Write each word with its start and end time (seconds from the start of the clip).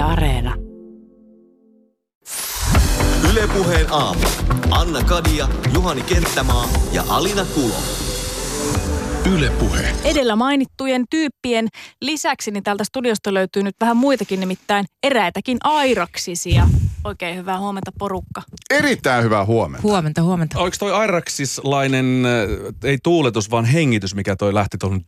Yle 0.00 0.08
Areena. 0.08 0.54
Ylepuheen 3.30 3.86
aamu. 3.90 4.20
Anna 4.70 5.04
Kadia, 5.04 5.48
Juhani 5.74 6.02
Kenttämaa 6.02 6.68
ja 6.92 7.04
Alina 7.08 7.44
Kulo. 7.44 7.74
Ylepuhe. 9.34 9.94
Edellä 10.04 10.36
mainittujen 10.36 11.04
tyyppien 11.10 11.68
lisäksi 12.00 12.50
niin 12.50 12.62
täältä 12.62 12.84
studiosta 12.84 13.34
löytyy 13.34 13.62
nyt 13.62 13.76
vähän 13.80 13.96
muitakin, 13.96 14.40
nimittäin 14.40 14.84
eräitäkin 15.02 15.58
airaksisia. 15.64 16.68
Oikein 17.04 17.36
hyvää 17.36 17.58
huomenta 17.58 17.92
porukka. 17.98 18.42
Erittäin 18.70 19.24
hyvää 19.24 19.44
huomenta. 19.44 19.82
Huomenta, 19.82 20.22
huomenta. 20.22 20.58
Oliko 20.58 20.76
toi 20.80 20.92
airaksislainen, 20.92 22.22
äh, 22.26 22.90
ei 22.90 22.98
tuuletus, 23.02 23.50
vaan 23.50 23.64
hengitys, 23.64 24.14
mikä 24.14 24.36
toi 24.36 24.54
lähti 24.54 24.78
tuohon? 24.78 25.00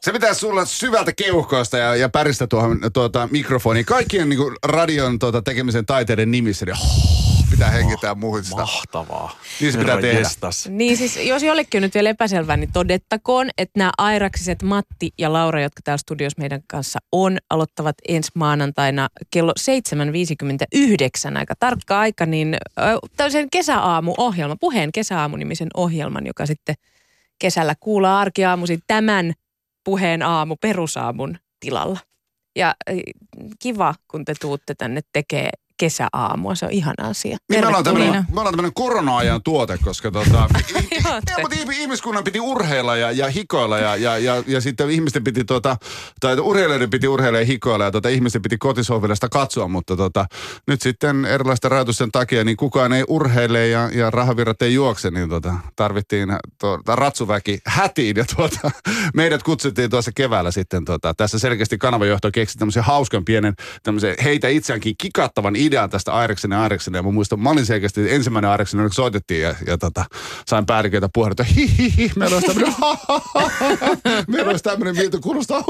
Se 0.00 0.12
pitäisi 0.12 0.40
sulla 0.40 0.64
syvältä 0.64 1.12
keuhkoista 1.12 1.78
ja, 1.78 1.96
ja 1.96 2.08
päristä 2.08 2.46
tuohon 2.46 2.80
tuota, 2.92 3.28
mikrofoniin. 3.32 3.86
Kaikkien 3.86 4.28
niin 4.28 4.38
kuin, 4.38 4.56
radion 4.64 5.18
tuota, 5.18 5.42
tekemisen 5.42 5.86
taiteiden 5.86 6.30
nimissä. 6.30 6.66
Niin, 6.66 6.76
oh, 6.76 7.50
pitää 7.50 7.70
hengittää 7.70 8.14
muuhun 8.14 8.44
sitä. 8.44 8.56
Mahtavaa. 8.56 9.38
Niin 9.60 9.72
se 9.72 9.78
pitää 9.78 9.94
Herra 9.94 10.08
tehdä. 10.08 10.20
Jestas. 10.20 10.68
Niin 10.68 10.96
siis, 10.96 11.16
jos 11.16 11.42
jollekin 11.42 11.78
on 11.78 11.82
nyt 11.82 11.94
vielä 11.94 12.10
epäselvää, 12.10 12.56
niin 12.56 12.72
todettakoon, 12.72 13.50
että 13.58 13.78
nämä 13.78 13.90
airaksiset 13.98 14.62
Matti 14.62 15.10
ja 15.18 15.32
Laura, 15.32 15.62
jotka 15.62 15.80
täällä 15.84 15.98
studiossa 15.98 16.40
meidän 16.40 16.60
kanssa 16.66 16.98
on, 17.12 17.38
aloittavat 17.50 17.94
ensi 18.08 18.30
maanantaina 18.34 19.08
kello 19.30 19.52
7.59, 21.30 21.38
aika 21.38 21.54
tarkka 21.58 22.00
aika, 22.00 22.26
niin 22.26 22.56
tämmöisen 23.16 23.50
kesäaamu-ohjelman, 23.50 24.58
puheen 24.60 24.92
kesäaamu-nimisen 24.92 25.68
ohjelman, 25.76 26.26
joka 26.26 26.46
sitten 26.46 26.74
kesällä 27.38 27.74
kuulaa 27.80 28.20
arkiaamuisin 28.20 28.80
tämän 28.86 29.32
puheen 29.86 30.22
aamu 30.22 30.56
perusaamun 30.60 31.38
tilalla. 31.60 31.98
Ja 32.56 32.74
ö, 32.90 32.92
kiva, 33.62 33.94
kun 34.10 34.24
te 34.24 34.34
tuutte 34.40 34.74
tänne 34.74 35.00
tekee 35.12 35.50
kesäaamua, 35.76 36.54
se 36.54 36.66
on 36.66 36.72
ihana 36.72 37.08
asia. 37.08 37.36
Niin 37.50 37.60
me 37.60 37.66
ollaan 37.66 37.84
tämmöinen, 37.84 38.08
Tervetuloa. 38.12 38.34
me 38.34 38.40
ollaan 38.40 38.52
tämmöinen 38.54 38.74
korona-ajan 38.74 39.42
tuote, 39.42 39.78
koska 39.84 40.10
tota, 40.10 40.48
i- 40.70 40.72
i- 40.96 41.08
Ootte. 41.12 41.32
ja, 41.32 41.38
mutta 41.40 41.56
ihmi- 41.60 41.76
ihmiskunnan 41.80 42.24
piti 42.24 42.40
urheilla 42.40 42.96
ja, 42.96 43.10
ja 43.12 43.28
hikoilla 43.30 43.78
ja, 43.78 43.96
ja, 43.96 44.18
ja, 44.18 44.42
ja 44.46 44.60
sitten 44.60 44.90
ihmisten 44.90 45.24
piti 45.24 45.44
tota, 45.44 45.76
tai 46.20 46.36
urheilijoiden 46.40 46.90
piti 46.90 47.08
urheilla 47.08 47.38
ja 47.38 47.44
hikoilla 47.46 47.84
ja 47.84 47.90
tota, 47.90 48.08
ihmisten 48.08 48.42
piti 48.42 48.58
kotisohville 48.58 49.14
sitä 49.14 49.28
katsoa, 49.28 49.68
mutta 49.68 49.96
tota, 49.96 50.26
nyt 50.66 50.82
sitten 50.82 51.24
erilaisten 51.24 51.70
rajoitusten 51.70 52.12
takia 52.12 52.44
niin 52.44 52.56
kukaan 52.56 52.92
ei 52.92 53.04
urheile 53.08 53.68
ja, 53.68 53.90
ja 53.94 54.10
rahavirrat 54.10 54.62
ei 54.62 54.74
juokse, 54.74 55.10
niin 55.10 55.28
tota, 55.28 55.54
tarvittiin 55.76 56.28
tuota, 56.60 56.96
ratsuväki 56.96 57.58
hätiin 57.66 58.16
ja 58.16 58.24
tuota, 58.36 58.70
meidät 59.14 59.42
kutsuttiin 59.42 59.90
tuossa 59.90 60.10
keväällä 60.14 60.50
sitten 60.50 60.84
tota, 60.84 61.14
tässä 61.14 61.38
selkeästi 61.38 61.78
kanavajohto 61.78 62.30
keksi 62.32 62.58
tämmöisen 62.58 62.82
hauskan 62.84 63.24
pienen 63.24 63.54
tämmöisen 63.82 64.14
heitä 64.24 64.48
itseäänkin 64.48 64.94
kikattavan 64.98 65.56
idean 65.66 65.90
tästä 65.90 66.12
Aireksen 66.12 66.50
ja 66.50 66.62
Aireksen 66.62 66.94
ja 66.94 67.02
mä 67.02 67.10
muistan, 67.10 67.40
mä 67.40 67.50
olin 67.50 67.66
selkeästi 67.66 68.14
ensimmäinen 68.14 68.50
Aireksen, 68.50 68.80
kun 68.80 68.92
soitettiin 68.92 69.42
ja, 69.42 69.54
ja 69.66 69.78
tota, 69.78 70.04
sain 70.46 70.66
päälliköitä 70.66 71.08
puhelu, 71.14 71.32
että 71.32 71.44
hi 71.44 71.78
hi 71.78 71.96
hi, 71.96 72.10
meillä 72.16 72.36
olisi 72.36 72.46
tämmöinen 72.46 72.74
meillä 74.32 74.50
olisi 74.50 74.64
tämmöinen 74.64 74.96
miltä 74.96 75.18
kuulostaa 75.22 75.64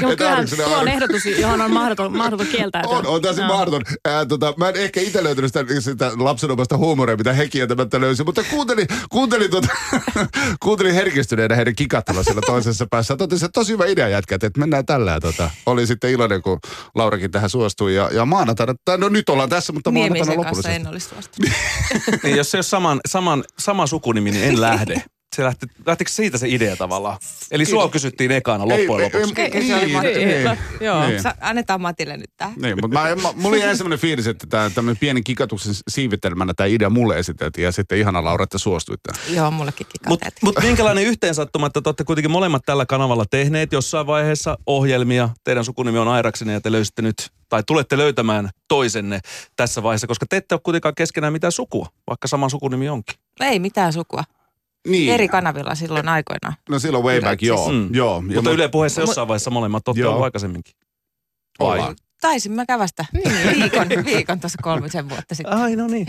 Joo, 0.00 0.16
kyllähän 0.16 0.46
tuo 0.56 0.78
on 0.78 0.88
ehdotus, 0.88 1.26
johon 1.26 1.60
on 1.60 1.70
mahdoton, 1.70 2.16
mahdoton 2.16 2.46
kieltäytyä. 2.46 2.90
on, 2.90 3.06
on 3.06 3.22
täysin 3.22 3.44
mahdoton. 3.44 3.82
Ää, 4.04 4.26
tota, 4.26 4.54
mä 4.56 4.68
en 4.68 4.76
ehkä 4.76 5.00
itse 5.00 5.24
löytänyt 5.24 5.52
sitä, 5.54 5.80
sitä 5.80 6.12
lapsenomasta 6.16 6.76
huumoria, 6.76 7.16
mitä 7.16 7.32
he 7.32 7.48
kieltämättä 7.48 8.00
löysi, 8.00 8.24
mutta 8.24 8.44
kuuntelin, 8.50 8.86
kuuntelin, 9.10 9.50
tota, 9.50 9.68
kuuntelin 10.64 10.94
herkistyneenä 10.94 11.54
heidän 11.54 11.74
kikattava 11.74 12.22
siellä 12.22 12.42
toisessa 12.46 12.86
päässä. 12.90 13.16
Totesin, 13.16 13.46
että 13.46 13.60
tosi 13.60 13.72
hyvä 13.72 13.86
idea 13.86 14.08
jätkät, 14.08 14.44
että 14.44 14.60
mennään 14.60 14.86
tällä. 14.86 15.20
Tota, 15.20 15.50
oli 15.66 15.86
sitten 15.86 16.10
iloinen, 16.10 16.42
kun 16.42 16.58
Laurakin 16.94 17.30
tähän 17.30 17.50
suostui. 17.50 17.94
Ja, 17.94 18.10
ja 18.12 18.26
maanantaina, 18.34 18.74
tai 18.84 18.98
no 18.98 19.08
nyt 19.08 19.28
ollaan 19.28 19.48
tässä, 19.48 19.72
mutta 19.72 19.90
maanantaina 19.90 20.24
Niemisen 20.24 20.38
lopullisesti. 20.38 20.76
en 20.76 20.86
olisi 20.86 21.08
suostunut. 21.08 21.50
Niin, 22.22 22.36
jos 22.36 22.50
se 22.50 22.56
ei 22.56 22.58
ole 22.58 22.62
saman, 22.62 23.00
saman, 23.08 23.44
sama 23.58 23.86
sukunimi, 23.86 24.30
niin 24.30 24.44
en 24.44 24.60
lähde. 24.60 25.02
Se 25.34 25.44
lähti, 25.44 25.66
lähtikö 25.86 26.10
siitä 26.10 26.38
se 26.38 26.48
idea 26.48 26.76
tavallaan? 26.76 27.18
Eli 27.50 27.64
sua 27.64 27.88
kysyttiin 27.88 28.30
ekana 28.30 28.68
loppujen 28.68 28.80
Ei, 28.90 29.18
ei, 29.18 29.22
lopuksi. 29.22 29.40
ei, 29.42 29.50
Ei, 29.54 29.66
se 29.66 29.74
oli 29.74 29.84
Niin, 29.84 29.92
Matti. 29.92 30.24
niin, 30.26 30.58
Joo, 30.80 31.06
niin. 31.06 31.22
Sa- 31.22 31.34
annetaan 31.40 31.80
Matille 31.80 32.16
nyt 32.16 32.30
tää. 32.36 32.52
Niin, 32.62 32.76
mutta 32.82 32.88
mä, 33.00 33.14
mä, 33.16 33.32
mulla 33.34 33.56
jäi 33.56 33.76
semmoinen 33.76 33.98
fiilis, 33.98 34.26
että 34.26 34.46
tämä 34.46 34.70
tämmöinen 34.70 34.98
pieni 35.00 35.22
kikatuksen 35.22 35.74
siivittelemänä 35.88 36.54
tämä 36.56 36.66
idea 36.66 36.90
mulle 36.90 37.18
esiteltiin 37.18 37.64
ja 37.64 37.72
sitten 37.72 37.98
ihana 37.98 38.24
Laura, 38.24 38.42
että 38.42 38.58
suostuitte. 38.58 39.12
Joo, 39.30 39.50
mullekin 39.50 39.86
Mutta 40.08 40.26
kikateet. 40.26 40.42
mut 40.42 40.58
minkälainen 40.62 41.04
yhteensattuma, 41.04 41.66
että 41.66 41.80
te 41.82 41.88
olette 41.88 42.04
kuitenkin 42.04 42.30
molemmat 42.30 42.62
tällä 42.66 42.86
kanavalla 42.86 43.24
tehneet 43.30 43.72
jossain 43.72 44.06
vaiheessa 44.06 44.58
ohjelmia. 44.66 45.28
Teidän 45.44 45.64
sukunimi 45.64 45.98
on 45.98 46.08
Airaksinen 46.08 46.52
ja 46.52 46.60
te 46.60 46.72
löysitte 46.72 47.02
nyt, 47.02 47.30
tai 47.48 47.62
tulette 47.66 47.96
löytämään 47.98 48.50
toisenne 48.68 49.20
tässä 49.56 49.82
vaiheessa, 49.82 50.06
koska 50.06 50.26
te 50.28 50.36
ette 50.36 50.54
ole 50.54 50.60
kuitenkaan 50.64 50.94
keskenään 50.94 51.32
mitään 51.32 51.52
sukua, 51.52 51.86
vaikka 52.06 52.28
sama 52.28 52.48
sukunimi 52.48 52.88
onkin. 52.88 53.16
Ei 53.40 53.58
mitään 53.58 53.92
sukua. 53.92 54.24
Niin. 54.88 55.12
Eri 55.12 55.28
kanavilla 55.28 55.74
silloin 55.74 56.08
aikoinaan. 56.08 56.54
No 56.68 56.78
silloin 56.78 57.04
way 57.04 57.20
back, 57.20 57.42
joo. 57.42 57.72
Mm. 57.72 57.94
joo. 57.94 58.16
Ja 58.28 58.34
Mutta 58.34 58.50
mu- 58.50 58.54
Yle 58.54 58.68
puheessa 58.68 59.00
jossain 59.00 59.28
vaiheessa 59.28 59.50
molemmat 59.50 59.88
olette 59.88 60.00
Joo. 60.00 60.10
ollut 60.12 60.24
aikaisemminkin. 60.24 60.74
Vai? 61.60 61.78
Ollaan. 61.78 61.96
Taisin 62.20 62.52
mä 62.52 62.66
kävästä 62.66 63.04
viikon, 63.54 63.88
viikon 64.04 64.40
tuossa 64.40 64.58
kolmisen 64.62 65.08
vuotta 65.08 65.34
sitten. 65.34 65.56
Ai 65.58 65.76
no 65.76 65.86
niin. 65.86 66.06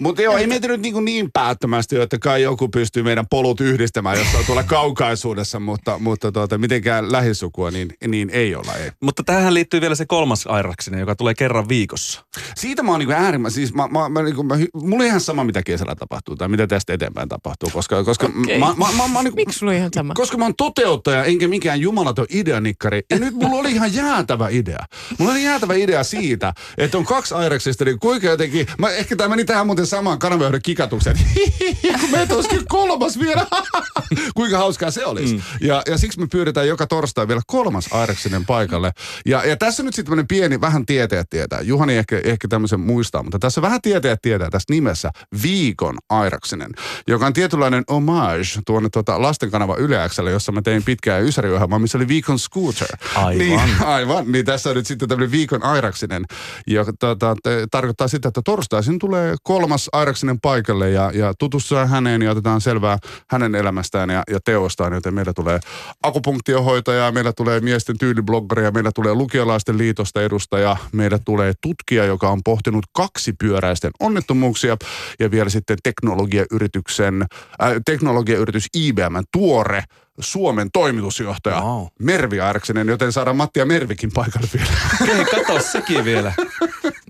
Mutta 0.00 0.22
joo, 0.22 0.36
ei 0.36 0.46
meitä 0.46 0.68
nyt 0.68 0.80
niin, 0.80 1.04
niin 1.04 1.30
päättömästi, 1.32 1.96
että 1.96 2.18
kai 2.18 2.42
joku 2.42 2.68
pystyy 2.68 3.02
meidän 3.02 3.26
polut 3.30 3.60
yhdistämään 3.60 4.18
jossain 4.18 4.46
tuolla 4.46 4.62
kaukaisuudessa, 4.62 5.60
mutta, 5.60 5.98
mutta 5.98 6.32
tuota, 6.32 6.58
mitenkään 6.58 7.12
lähisukua, 7.12 7.70
niin, 7.70 7.88
niin 8.08 8.30
ei 8.30 8.54
olla. 8.54 8.74
Ei. 8.74 8.90
Mutta 9.02 9.22
tähän 9.24 9.54
liittyy 9.54 9.80
vielä 9.80 9.94
se 9.94 10.06
kolmas 10.06 10.46
Airaksinen, 10.46 11.00
joka 11.00 11.14
tulee 11.16 11.34
kerran 11.34 11.68
viikossa. 11.68 12.24
Siitä 12.56 12.82
mä 12.82 12.90
oon 12.90 13.00
niin 13.00 13.12
äärimmäisen, 13.12 13.54
siis 13.54 13.74
mä, 13.74 13.88
mä, 13.88 14.08
mä, 14.08 14.22
niin 14.22 14.46
mä, 14.46 14.54
mulla 14.74 15.02
on 15.02 15.06
ihan 15.06 15.20
sama, 15.20 15.44
mitä 15.44 15.62
kesällä 15.62 15.94
tapahtuu 15.94 16.36
tai 16.36 16.48
mitä 16.48 16.66
tästä 16.66 16.92
eteenpäin 16.92 17.28
tapahtuu, 17.28 17.70
koska, 17.72 18.04
koska 18.04 18.26
Okei. 18.26 18.58
mä, 18.58 18.74
mä, 18.76 18.86
mä, 18.96 19.08
mä, 19.08 19.22
niin, 19.22 19.34
Miksi 19.34 19.58
sulla 19.58 19.72
on 19.72 19.78
ihan 19.78 19.90
sama? 19.94 20.14
Koska 20.14 20.36
mä 20.36 20.44
oon 20.44 20.54
toteuttaja, 20.56 21.24
enkä 21.24 21.48
mikään 21.48 21.80
jumalaton 21.80 22.26
ideanikkari. 22.30 23.02
Ja 23.10 23.18
nyt 23.18 23.34
mulla 23.34 23.60
oli 23.60 23.72
ihan 23.72 23.94
jäätävä 23.94 24.48
idea. 24.48 24.84
Mulla 25.18 25.32
oli 25.32 25.44
jäätävä 25.44 25.74
idea 25.74 26.04
siitä, 26.04 26.52
että 26.78 26.98
on 26.98 27.04
kaksi 27.04 27.34
Aireksista, 27.34 27.84
niin 27.84 27.98
kuinka 27.98 28.26
jotenkin... 28.26 28.66
Mä, 28.78 28.90
ehkä 28.90 29.16
tämä 29.16 29.28
meni 29.28 29.44
tähän 29.44 29.66
muuten 29.66 29.86
samaan 29.90 30.18
kanavajohdon 30.18 30.60
kikatukseen. 30.62 31.16
kun 32.00 32.10
meitä 32.10 32.34
olisikin 32.34 32.66
kolmas 32.68 33.18
vielä. 33.18 33.46
kuinka 34.36 34.58
hauskaa 34.58 34.90
se 34.90 35.06
olisi. 35.06 35.34
Mm. 35.34 35.42
Ja, 35.60 35.82
ja 35.86 35.98
siksi 35.98 36.20
me 36.20 36.26
pyydetään 36.26 36.68
joka 36.68 36.86
torstai 36.86 37.28
vielä 37.28 37.40
kolmas 37.46 37.88
Aireksinen 37.92 38.46
paikalle. 38.46 38.92
Ja, 39.26 39.44
ja 39.44 39.56
tässä 39.56 39.82
nyt 39.82 39.94
sitten 39.94 40.26
pieni, 40.28 40.60
vähän 40.60 40.86
tietäjät 40.86 41.30
tietää. 41.30 41.60
Juhani 41.60 41.96
ehkä, 41.96 42.20
ehkä 42.24 42.48
tämmöisen 42.48 42.80
muistaa, 42.80 43.22
mutta 43.22 43.38
tässä 43.38 43.62
vähän 43.62 43.80
tietäjät 43.82 44.22
tietää 44.22 44.50
tästä 44.50 44.72
nimessä 44.72 45.10
Viikon 45.42 45.98
Airaksinen, 46.08 46.70
joka 47.06 47.26
on 47.26 47.32
tietynlainen 47.32 47.84
homage 47.90 48.60
tuonne 48.66 48.88
tuota 48.92 49.22
lastenkanava 49.22 49.76
Yle 49.76 50.08
Xlle, 50.08 50.30
jossa 50.30 50.52
mä 50.52 50.62
tein 50.62 50.82
pitkää 50.82 51.18
ysäriohjelmaa, 51.18 51.78
missä 51.78 51.98
oli 51.98 52.08
Viikon 52.08 52.38
Scooter. 52.38 52.88
Aivan. 53.14 53.38
Niin, 53.38 53.60
aivan. 53.84 54.32
Niin 54.32 54.44
tässä 54.44 54.70
on 54.70 54.76
nyt 54.76 54.86
sitten 54.86 55.08
tämmöinen 55.08 55.32
Viikon 55.32 55.62
Airaksinen, 55.62 56.24
joka 56.66 56.92
tuota, 57.00 57.36
tarkoittaa 57.70 58.08
sitä, 58.08 58.28
että 58.28 58.42
torstaisin 58.44 58.98
tulee 58.98 59.34
kolmas 59.42 59.79
Airaksinen 59.92 60.40
paikalle 60.40 60.90
ja, 60.90 61.10
ja 61.14 61.34
tutustutaan 61.38 61.88
häneen 61.88 62.22
ja 62.22 62.30
otetaan 62.30 62.60
selvää 62.60 62.98
hänen 63.30 63.54
elämästään 63.54 64.10
ja, 64.10 64.22
ja 64.30 64.38
teostaan, 64.44 64.92
joten 64.92 65.14
meillä 65.14 65.32
tulee 65.32 65.60
akupunktiohoitaja, 66.02 67.12
meillä 67.12 67.32
tulee 67.32 67.60
miesten 67.60 67.98
tyylibloggeri, 67.98 68.70
meillä 68.70 68.90
tulee 68.94 69.14
lukiolaisten 69.14 69.78
liitosta 69.78 70.22
edustaja, 70.22 70.76
meillä 70.92 71.18
tulee 71.24 71.52
tutkija, 71.60 72.04
joka 72.04 72.28
on 72.28 72.40
pohtinut 72.44 72.86
kaksipyöräisten 72.92 73.90
onnettomuuksia 74.00 74.76
ja 75.20 75.30
vielä 75.30 75.50
sitten 75.50 75.78
teknologiayrityksen, 75.82 77.22
äh, 77.62 77.72
teknologiayritys 77.86 78.66
IBM 78.76 79.16
tuore 79.32 79.84
Suomen 80.22 80.68
toimitusjohtaja 80.72 81.60
Wow. 81.60 81.86
Mervi 81.98 82.40
Airaksinen, 82.40 82.88
joten 82.88 83.12
saadaan 83.12 83.36
Matti 83.36 83.60
ja 83.60 83.66
Mervikin 83.66 84.10
paikalle 84.14 84.48
vielä. 84.54 84.70
Okei, 85.02 85.24
kato 85.24 85.62
sekin 85.62 86.04
vielä. 86.04 86.32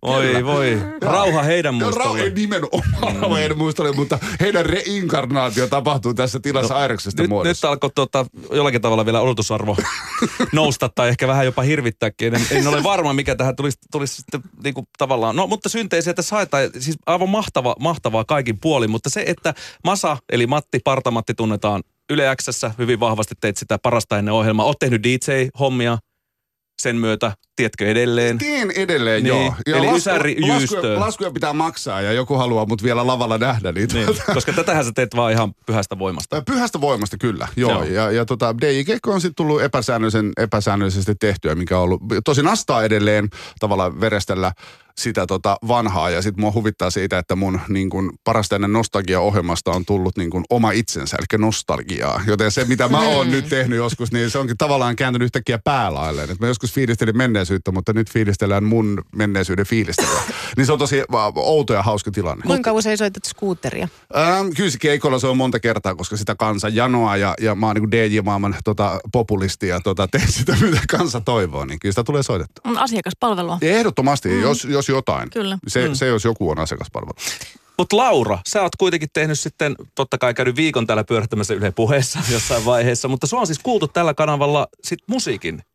Voi 0.03 0.45
voi. 0.45 0.79
Rauha 1.03 1.43
heidän 1.43 1.75
muistolle. 1.75 2.05
Rauha 2.05 2.35
nimenomaan 2.35 3.31
mm. 3.31 3.35
heidän 3.35 3.59
muistolle, 3.59 3.93
mutta 3.93 4.19
heidän 4.41 4.67
reinkarnaatio 4.67 5.67
tapahtuu 5.67 6.15
tässä 6.15 6.41
tilassa 6.41 6.75
no, 6.75 6.81
Airaksesta 6.81 7.23
Nyt, 7.23 7.29
muodossa. 7.29 7.67
nyt 7.67 7.73
alkoi 7.73 7.91
tota, 7.95 8.27
jollakin 8.53 8.81
tavalla 8.81 9.05
vielä 9.05 9.21
odotusarvo 9.21 9.77
nousta 10.53 10.89
tai 10.95 11.09
ehkä 11.09 11.29
vähän 11.29 11.45
jopa 11.45 11.63
hirvittääkin. 11.63 12.35
En, 12.35 12.47
en 12.51 12.69
ole 12.69 12.83
varma, 12.83 13.13
mikä 13.13 13.35
tähän 13.35 13.57
tulisi, 13.57 13.79
tulisi 13.93 14.17
sitten 14.17 14.41
niinku 14.65 14.89
tavallaan. 14.99 15.37
No, 15.37 15.47
mutta 15.47 15.69
synteisiä 15.69 16.15
tässä 16.15 16.37
haetaan. 16.37 16.71
Siis 16.79 16.97
aivan 17.07 17.29
mahtava, 17.29 17.77
mahtavaa 17.81 18.25
kaikin 18.25 18.59
puolin. 18.61 18.91
Mutta 18.91 19.11
se, 19.11 19.25
että 19.27 19.55
Masa, 19.85 20.17
eli 20.33 20.47
Matti, 20.47 20.79
Partamatti 20.85 21.35
tunnetaan 21.35 21.83
Yle 22.11 22.37
Xssä 22.37 22.75
hyvin 22.79 23.01
vahvasti 23.01 23.35
teit 23.41 23.57
sitä 23.57 23.79
parasta 23.83 24.19
ennen 24.19 24.35
ohjelmaa. 24.35 24.67
Oot 24.67 24.79
tehnyt 24.79 25.03
DJ-hommia 25.03 25.99
sen 26.83 26.97
myötä. 26.97 27.33
Tiedätkö 27.61 27.87
edelleen? 27.91 28.39
Teen 28.39 28.71
edelleen, 28.71 29.23
Niin, 29.23 29.29
joo. 29.37 29.55
eli 29.67 29.87
lasku- 29.87 29.97
ysäri 29.97 30.37
laskuja, 30.49 31.01
laskuja 31.01 31.31
pitää 31.31 31.53
maksaa 31.53 32.01
ja 32.01 32.13
joku 32.13 32.35
haluaa 32.37 32.67
mut 32.67 32.83
vielä 32.83 33.07
lavalla 33.07 33.39
nähdä. 33.39 33.73
Niin, 33.73 33.89
Niin, 33.93 34.09
tota- 34.09 34.35
koska 34.35 34.53
tätähän 34.53 34.85
sä 34.85 34.91
teet 34.95 35.17
vaan 35.17 35.33
ihan 35.33 35.55
pyhästä 35.67 35.99
voimasta. 35.99 36.43
Pyhästä 36.43 36.81
voimasta 36.81 37.17
kyllä, 37.19 37.49
joo. 37.57 37.71
Joo. 37.71 37.85
Ja, 37.85 38.11
ja 38.11 38.25
tota, 38.25 38.55
DJ-keikko 38.61 39.13
on 39.13 39.21
sitten 39.21 39.35
tullut 39.35 39.63
epäsäännöllisen, 39.63 40.33
epäsäännöllisesti 40.37 41.15
tehtyä, 41.15 41.55
mikä 41.55 41.79
on 41.79 41.85
ollut, 41.85 42.01
tosin 42.25 42.47
astaa 42.49 42.85
edelleen 42.85 43.29
tavallaan 43.59 44.01
verestellä 44.01 44.53
sitä 44.99 45.27
tota 45.27 45.57
vanhaa 45.69 46.11
ja 46.11 46.23
sitten 46.23 46.41
mua 46.41 46.53
huvittaa 46.53 46.91
siitä, 46.91 47.19
että 47.19 47.37
mun 47.37 47.61
niin 47.69 47.91
kun, 47.91 48.13
parasta 48.25 48.55
ennen 48.55 48.73
nostalgia-ohjelmasta 48.73 49.71
on 49.71 49.85
tullut 49.85 50.17
niin 50.17 50.31
kun, 50.31 50.45
oma 50.51 50.71
itsensä, 50.71 51.17
eli 51.21 51.39
nostalgiaa. 51.41 52.21
Joten 52.27 52.51
se, 52.51 52.65
mitä 52.65 52.89
mä 52.89 53.01
oon 53.01 53.31
nyt 53.31 53.49
tehnyt 53.49 53.77
joskus, 53.77 54.13
niin 54.13 54.31
se 54.31 54.39
onkin 54.39 54.57
tavallaan 54.59 54.97
kääntynyt 54.97 55.25
yhtäkkiä 55.27 55.59
päälailleen. 55.65 56.31
Et 56.31 56.41
mä 56.41 56.47
joskus 56.47 56.73
fiilistelin 56.73 57.17
menneisyyttä, 57.51 57.73
mutta 57.73 57.93
nyt 57.93 58.11
fiilistellään 58.11 58.65
mun 58.65 59.05
menneisyyden 59.17 59.67
fiilistelyä. 59.67 60.23
niin 60.57 60.67
se 60.67 60.73
on 60.73 60.79
tosi 60.79 61.03
va- 61.13 61.33
outo 61.37 61.73
ja 61.73 61.83
hauska 61.83 62.11
tilanne. 62.11 62.43
Kuinka 62.47 62.73
usein 62.73 62.99
soitat 62.99 63.25
skuuteria? 63.25 63.89
Ähm, 64.17 64.49
kyllä 64.57 64.71
se 64.71 64.79
keikolla 64.79 65.19
se 65.19 65.27
on 65.27 65.37
monta 65.37 65.61
kertaa, 65.61 65.95
koska 65.95 66.17
sitä 66.17 66.35
kansa 66.35 66.69
janoaa 66.69 67.17
ja, 67.17 67.35
ja 67.41 67.55
mä 67.55 67.67
oon 67.67 67.77
niin 67.77 67.91
DJ-maailman 67.91 68.55
tota, 68.65 69.01
populisti 69.13 69.69
ja 69.69 69.81
tota, 69.81 70.09
teen 70.09 70.33
sitä, 70.39 70.57
mitä 70.61 70.81
kansa 70.91 71.21
toivoo, 71.21 71.65
niin 71.65 71.81
kyllä 71.81 71.93
sitä 71.93 72.05
tulee 72.05 72.23
soitettua. 72.23 72.71
On 72.71 72.79
asiakaspalvelua. 72.79 73.59
Ja 73.61 73.71
ehdottomasti, 73.71 74.29
mm. 74.29 74.43
jos, 74.43 74.65
jos 74.65 74.89
jotain. 74.89 75.31
Kyllä. 75.31 75.59
Se, 75.69 75.89
mm. 75.89 75.95
se, 75.95 76.07
jos 76.07 76.25
joku 76.25 76.51
on 76.51 76.59
asiakaspalvelu. 76.59 77.15
Mutta 77.81 77.97
Laura, 77.97 78.39
sä 78.49 78.63
oot 78.63 78.77
kuitenkin 78.77 79.09
tehnyt 79.13 79.39
sitten, 79.39 79.77
totta 79.95 80.19
kai 80.19 80.35
käynyt 80.35 80.57
viikon 80.57 80.87
täällä 80.87 81.05
pyörittämässä 81.05 81.55
Yle 81.55 81.71
puheessa 81.71 82.19
jossain 82.33 82.65
vaiheessa, 82.65 83.09
mutta 83.09 83.27
sua 83.27 83.41
on 83.41 83.47
siis 83.47 83.59
kuultu 83.59 83.89
tällä 83.89 84.15
kanavalla 84.15 84.67
sit 84.85 84.99
musiikin 85.07 85.55
äh, 85.55 85.70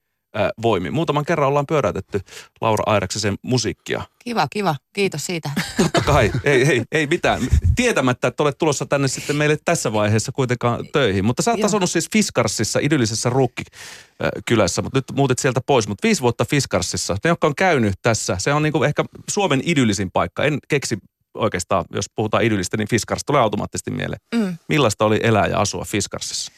voimin. 0.62 0.94
Muutaman 0.94 1.26
kerran 1.26 1.48
ollaan 1.48 1.68
pyöräytetty 1.68 2.20
Laura 2.62 2.84
Airaksisen 2.86 3.36
musiikkia. 3.42 4.02
Kiva, 4.24 4.48
kiva. 4.52 4.76
Kiitos 4.94 5.26
siitä. 5.26 5.50
Totta 5.84 6.02
kai, 6.02 6.32
ei, 6.44 6.64
ei, 6.64 6.84
ei 6.92 7.08
mitään. 7.08 7.42
Tietämättä, 7.76 8.28
että 8.28 8.44
olet 8.44 8.58
tulossa 8.58 8.86
tänne 8.86 9.08
sitten 9.08 9.36
meille 9.36 9.58
tässä 9.66 9.94
vaiheessa 9.94 10.32
kuitenkaan 10.32 10.86
töihin. 10.94 11.26
Mutta 11.26 11.42
sä 11.44 11.52
oot 11.52 11.64
asunut 11.64 11.90
siis 11.90 12.10
Fiskarsissa, 12.14 12.80
idyllisessä 12.80 13.30
Ruukki-kylässä, 13.30 14.82
mutta 14.82 14.98
nyt 14.98 15.06
muutit 15.16 15.40
sieltä 15.40 15.62
pois. 15.66 15.88
Mutta 15.88 16.08
viisi 16.08 16.22
vuotta 16.22 16.46
Fiskarsissa, 16.46 17.18
ne 17.24 17.28
jotka 17.28 17.48
on 17.48 17.56
käynyt 17.56 17.96
tässä, 18.02 18.36
se 18.40 18.54
on 18.54 18.64
niinku 18.64 18.84
ehkä 18.84 19.06
Suomen 19.30 19.62
idyllisin 19.66 20.12
paikka. 20.12 20.44
En 20.44 20.58
keksi 20.68 20.98
oikeastaan, 21.34 21.86
jos 21.94 22.06
puhutaan 22.16 22.44
idyllistä, 22.44 22.78
niin 22.78 22.90
Fiskars 22.90 23.22
tulee 23.26 23.42
automaattisesti 23.42 23.92
mieleen. 23.92 24.22
Mm. 24.36 24.58
Millaista 24.70 25.06
oli 25.06 25.20
elää 25.24 25.48
ja 25.48 25.60
asua 25.60 25.86
Fiskarsissa? 25.86 26.52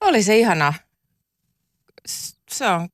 Oli 0.00 0.22
se 0.22 0.38
ihana. 0.38 0.74
S- 2.08 2.36
Se 2.50 2.66
on, 2.68 2.88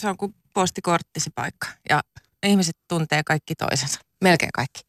se 0.00 0.08
on 0.08 0.16
kuin 0.16 0.34
postikortti 0.54 1.20
se 1.20 1.30
paikka. 1.34 1.66
Ja 1.90 2.00
ihmiset 2.46 2.76
tuntee 2.88 3.22
kaikki 3.26 3.54
toisensa. 3.54 4.00
Melkein 4.20 4.52
kaikki. 4.54 4.80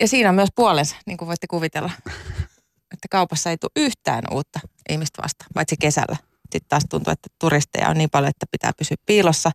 Ja 0.00 0.08
siinä 0.08 0.28
on 0.28 0.34
myös 0.34 0.48
puolensa, 0.56 0.96
niin 1.06 1.16
kuin 1.16 1.26
voitte 1.26 1.46
kuvitella. 1.46 1.90
Että 2.92 3.08
kaupassa 3.10 3.50
ei 3.50 3.58
tule 3.58 3.70
yhtään 3.76 4.22
uutta 4.30 4.60
ihmistä 4.88 5.22
vastaan, 5.22 5.50
paitsi 5.54 5.76
kesällä. 5.80 6.16
Sitten 6.52 6.68
taas 6.68 6.84
tuntuu, 6.90 7.12
että 7.12 7.28
turisteja 7.38 7.88
on 7.88 7.98
niin 7.98 8.10
paljon, 8.10 8.30
että 8.30 8.46
pitää 8.50 8.72
pysyä 8.78 8.96
piilossa. 9.06 9.50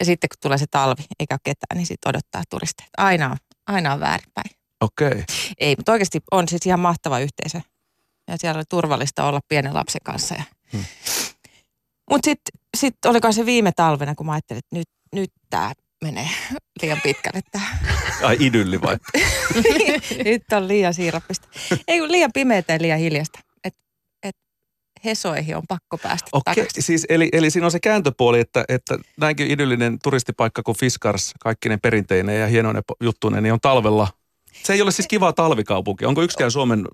Ja 0.00 0.06
sitten 0.06 0.28
kun 0.28 0.36
tulee 0.40 0.58
se 0.58 0.66
talvi, 0.70 1.04
eikä 1.20 1.34
ole 1.34 1.40
ketään, 1.44 1.76
niin 1.76 1.86
sitten 1.86 2.10
odottaa 2.10 2.42
turisteja. 2.50 2.88
Aina 2.96 3.30
on, 3.30 3.36
aina 3.66 3.92
on 3.92 4.00
väärinpäin. 4.00 4.50
Okei. 4.80 5.08
Okay. 5.08 5.24
Ei, 5.58 5.76
mutta 5.76 5.92
oikeasti 5.92 6.20
on 6.30 6.48
siis 6.48 6.66
ihan 6.66 6.80
mahtava 6.80 7.18
yhteisö. 7.18 7.60
Ja 8.28 8.36
siellä 8.38 8.58
oli 8.58 8.64
turvallista 8.68 9.24
olla 9.24 9.40
pienen 9.48 9.74
lapsen 9.74 10.00
kanssa. 10.04 10.34
Ja... 10.34 10.42
Hmm. 10.72 10.84
Mutta 12.10 12.24
sitten 12.24 12.60
sit 12.76 13.04
oliko 13.06 13.32
se 13.32 13.46
viime 13.46 13.72
talvena, 13.76 14.14
kun 14.14 14.26
mä 14.26 14.32
ajattelin, 14.32 14.58
että 14.58 14.76
nyt, 14.76 14.88
nyt 15.14 15.30
tämä 15.50 15.72
menee 16.04 16.28
liian 16.82 17.00
pitkälle 17.02 17.40
tämä. 17.52 17.66
Ai 18.22 18.36
idylli 18.40 18.80
vai? 18.80 18.96
nyt 20.24 20.42
on 20.52 20.68
liian 20.68 20.94
siirappista. 20.94 21.48
Ei 21.88 21.98
kun 21.98 22.12
liian 22.12 22.30
pimeätä 22.34 22.72
ja 22.72 22.78
liian 22.82 22.98
hiljasta. 22.98 23.38
Et, 23.64 23.74
et 24.22 24.36
hesoihin 25.04 25.56
on 25.56 25.62
pakko 25.68 25.98
päästä 25.98 26.28
Okei, 26.32 26.54
takaisin. 26.54 26.82
siis 26.82 27.06
eli, 27.08 27.28
eli 27.32 27.50
siinä 27.50 27.66
on 27.66 27.70
se 27.70 27.80
kääntöpuoli, 27.80 28.40
että, 28.40 28.64
että 28.68 28.98
näinkin 29.16 29.50
idyllinen 29.50 29.98
turistipaikka 30.02 30.62
kuin 30.62 30.78
Fiskars, 30.78 31.32
kaikki 31.40 31.68
ne 31.68 31.76
perinteinen 31.76 32.40
ja 32.40 32.46
hienoinen 32.46 32.82
juttuinen, 33.00 33.42
niin 33.42 33.52
on 33.52 33.60
talvella. 33.60 34.08
Se 34.62 34.72
ei 34.72 34.82
ole 34.82 34.90
siis 34.92 35.08
kiva 35.08 35.32
talvikaupunki. 35.32 36.04
Onko 36.04 36.22
yksikään 36.22 36.50
Suomen 36.50 36.84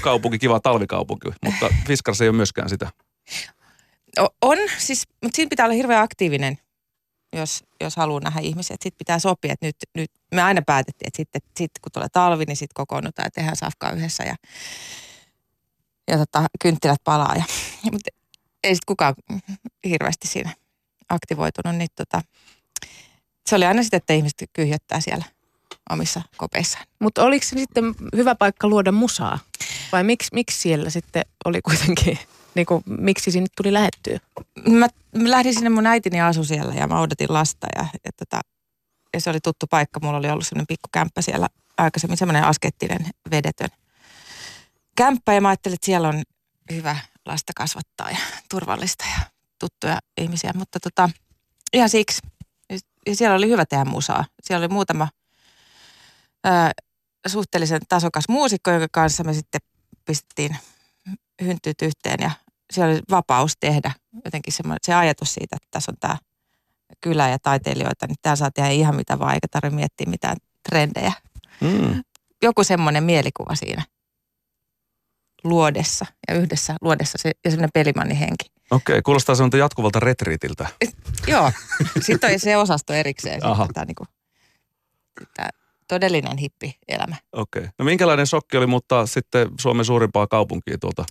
kaupunki 0.00 0.38
kiva 0.38 0.60
talvikaupunki, 0.60 1.28
mutta 1.44 1.74
Fiskars 1.86 2.20
ei 2.20 2.28
ole 2.28 2.36
myöskään 2.36 2.68
sitä. 2.68 2.90
On, 4.42 4.58
siis, 4.78 5.08
mutta 5.22 5.36
siinä 5.36 5.48
pitää 5.48 5.66
olla 5.66 5.74
hirveän 5.74 6.02
aktiivinen, 6.02 6.58
jos, 7.32 7.64
jos 7.80 7.96
haluaa 7.96 8.20
nähdä 8.20 8.40
ihmisiä. 8.40 8.76
Sitten 8.80 8.98
pitää 8.98 9.18
sopia, 9.18 9.52
että 9.52 9.66
nyt, 9.66 9.76
nyt 9.94 10.10
me 10.34 10.42
aina 10.42 10.62
päätettiin, 10.62 11.06
että 11.06 11.16
sitten, 11.16 11.40
sitten 11.56 11.80
kun 11.82 11.92
tulee 11.92 12.08
talvi, 12.12 12.44
niin 12.44 12.56
sitten 12.56 12.74
kokoonnutaan 12.74 13.26
ja 13.26 13.30
tehdään 13.30 13.56
safkaa 13.56 13.92
yhdessä 13.92 14.24
ja, 14.24 14.34
ja 16.10 16.18
tota, 16.18 16.46
kynttilät 16.60 17.00
palaa. 17.04 17.34
Ja, 17.36 17.44
mutta 17.92 18.10
ei 18.64 18.74
sitten 18.74 18.86
kukaan 18.86 19.14
hirveästi 19.88 20.28
siinä 20.28 20.54
aktivoitunut, 21.08 21.76
niin 21.76 21.88
tota, 21.94 22.22
se 23.46 23.56
oli 23.56 23.64
aina 23.64 23.82
sitten, 23.82 23.98
että 23.98 24.12
ihmiset 24.12 24.50
kyhjöttää 24.52 25.00
siellä 25.00 25.24
omissa 25.90 26.22
kopeissaan. 26.36 26.86
Mutta 26.98 27.24
oliko 27.24 27.44
se 27.44 27.58
sitten 27.58 27.84
hyvä 28.16 28.34
paikka 28.34 28.68
luoda 28.68 28.92
musaa? 28.92 29.38
Vai 29.92 30.04
miksi, 30.04 30.28
miksi 30.32 30.58
siellä 30.58 30.90
sitten 30.90 31.22
oli 31.44 31.62
kuitenkin, 31.62 32.18
niin 32.54 32.66
kuin, 32.66 32.82
miksi 32.86 33.30
sinne 33.30 33.46
tuli 33.56 33.72
lähettyä? 33.72 34.18
mä, 34.68 34.86
mä 35.16 35.30
lähdin 35.30 35.54
sinne, 35.54 35.70
mun 35.70 35.86
äitini 35.86 36.20
asui 36.20 36.46
siellä 36.46 36.74
ja 36.74 36.86
mä 36.86 37.00
odotin 37.00 37.32
lasta 37.32 37.66
ja, 37.76 37.86
ja, 38.04 38.10
tota, 38.12 38.40
ja 39.14 39.20
se 39.20 39.30
oli 39.30 39.40
tuttu 39.40 39.66
paikka. 39.70 40.00
Mulla 40.02 40.18
oli 40.18 40.30
ollut 40.30 40.46
semmoinen 40.46 40.66
pikku 40.66 40.88
kämppä 40.92 41.22
siellä 41.22 41.48
aikaisemmin, 41.76 42.16
semmoinen 42.16 42.44
askettinen 42.44 43.06
vedetön 43.30 43.68
kämppä 44.96 45.34
ja 45.34 45.40
mä 45.40 45.48
ajattelin, 45.48 45.74
että 45.74 45.86
siellä 45.86 46.08
on 46.08 46.22
hyvä 46.72 46.96
lasta 47.26 47.52
kasvattaa 47.56 48.10
ja 48.10 48.18
turvallista 48.50 49.04
ja 49.04 49.26
tuttuja 49.58 49.98
ihmisiä, 50.16 50.52
mutta 50.54 50.80
tota, 50.80 51.10
ihan 51.72 51.88
siksi. 51.88 52.20
Ja 53.06 53.16
siellä 53.16 53.36
oli 53.36 53.48
hyvä 53.48 53.66
tehdä 53.66 53.84
musaa. 53.84 54.24
Siellä 54.42 54.64
oli 54.64 54.72
muutama 54.72 55.08
ää, 56.44 56.70
suhteellisen 57.26 57.80
tasokas 57.88 58.24
muusikko, 58.28 58.70
jonka 58.70 58.88
kanssa 58.92 59.24
me 59.24 59.34
sitten 59.34 59.60
pistettiin 60.04 60.56
hynttyyt 61.42 61.82
yhteen 61.82 62.18
ja 62.20 62.30
siellä 62.72 62.92
oli 62.92 63.00
vapaus 63.10 63.52
tehdä 63.60 63.92
jotenkin 64.24 64.54
se 64.82 64.94
ajatus 64.94 65.34
siitä, 65.34 65.56
että 65.56 65.68
tässä 65.70 65.92
on 65.92 65.96
tämä 66.00 66.16
kylä 67.00 67.28
ja 67.28 67.38
taiteilijoita, 67.38 68.06
niin 68.06 68.16
täällä 68.22 68.36
saa 68.36 68.50
tehdä 68.50 68.68
ihan 68.70 68.96
mitä 68.96 69.18
vaan, 69.18 69.34
eikä 69.34 69.48
tarvitse 69.50 69.76
miettiä 69.76 70.06
mitään 70.10 70.36
trendejä. 70.68 71.12
Mm. 71.60 72.04
Joku 72.42 72.64
semmoinen 72.64 73.04
mielikuva 73.04 73.54
siinä 73.54 73.82
luodessa 75.44 76.06
ja 76.28 76.34
yhdessä 76.34 76.76
luodessa 76.80 77.18
se, 77.18 77.32
ja 77.44 77.50
semmoinen 77.50 77.70
pelimanni 77.74 78.20
henki. 78.20 78.52
Okei, 78.70 79.02
kuulostaa 79.02 79.34
semmoinen 79.34 79.58
jatkuvalta 79.58 80.00
retriitiltä. 80.00 80.68
Joo, 81.26 81.52
sitten 82.00 82.32
on 82.32 82.40
se 82.40 82.56
osasto 82.56 82.92
erikseen, 82.92 83.40
tämä, 83.74 83.84
niinku, 83.84 84.06
tämä 85.34 85.48
todellinen 85.88 86.38
hippi-elämä. 86.38 87.16
Okei. 87.32 87.68
No 87.78 87.84
minkälainen 87.84 88.26
shokki 88.26 88.56
oli 88.56 88.66
muuttaa 88.66 89.06
sitten 89.06 89.48
Suomen 89.60 89.84
suurimpaa 89.84 90.26
kaupunkia 90.26 90.78
tuolta 90.78 91.04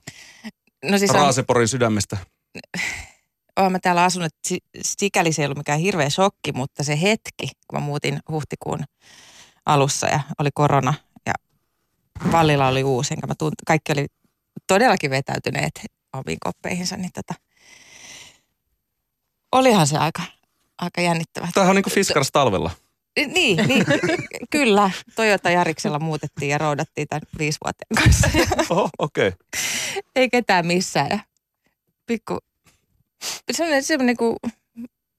No 0.84 0.98
siis 0.98 1.12
on, 1.12 1.16
Raaseporin 1.16 1.68
sydämestä? 1.68 2.18
olen 3.58 3.72
mä 3.72 3.80
täällä 3.80 4.04
asunut, 4.04 4.32
sikäli 4.82 5.34
se 5.34 5.42
ei 5.42 5.46
ollut 5.46 5.58
mikään 5.58 5.80
hirveä 5.80 6.10
shokki, 6.10 6.52
mutta 6.52 6.84
se 6.84 7.02
hetki, 7.02 7.48
kun 7.68 7.80
mä 7.80 7.86
muutin 7.86 8.20
huhtikuun 8.30 8.84
alussa 9.66 10.08
ja 10.08 10.20
oli 10.40 10.50
korona 10.54 10.94
ja 11.26 11.34
Vallilla 12.32 12.68
oli 12.68 12.84
uusi, 12.84 13.14
enkä 13.14 13.28
mä 13.28 13.34
tunt, 13.40 13.56
kaikki 13.68 13.92
oli 13.92 14.06
todellakin 14.68 15.10
vetäytyneet 15.10 15.82
omiin 16.14 16.38
koppeihinsa, 16.40 16.98
niin 16.98 17.12
tota, 17.14 17.34
olihan 19.52 19.88
se 19.88 19.98
aika, 19.98 20.22
aika 20.78 21.02
jännittävää. 21.02 21.50
Tämähän 21.54 21.70
on 21.70 21.76
niin 21.76 21.84
kuin 21.84 21.94
Fiskars 21.94 22.32
talvella. 22.32 22.72
Niin, 23.34 23.68
niin, 23.68 23.86
kyllä. 24.52 24.92
Toyota 25.16 25.50
Jariksella 25.50 26.00
muutettiin 26.00 26.50
ja 26.50 26.58
roudattiin 26.58 27.08
tämän 27.08 27.22
viisivuotiaan 27.38 28.04
kanssa. 28.04 28.30
Oho, 28.70 28.90
okei. 29.00 29.28
Okay. 29.28 29.40
Ei 30.16 30.30
ketään 30.30 30.68
missään. 30.68 31.10
Ja 31.10 31.20
pikku, 32.06 32.38
semmoinen, 33.52 33.84
semmoinen 33.84 34.18
kuin, 34.18 34.36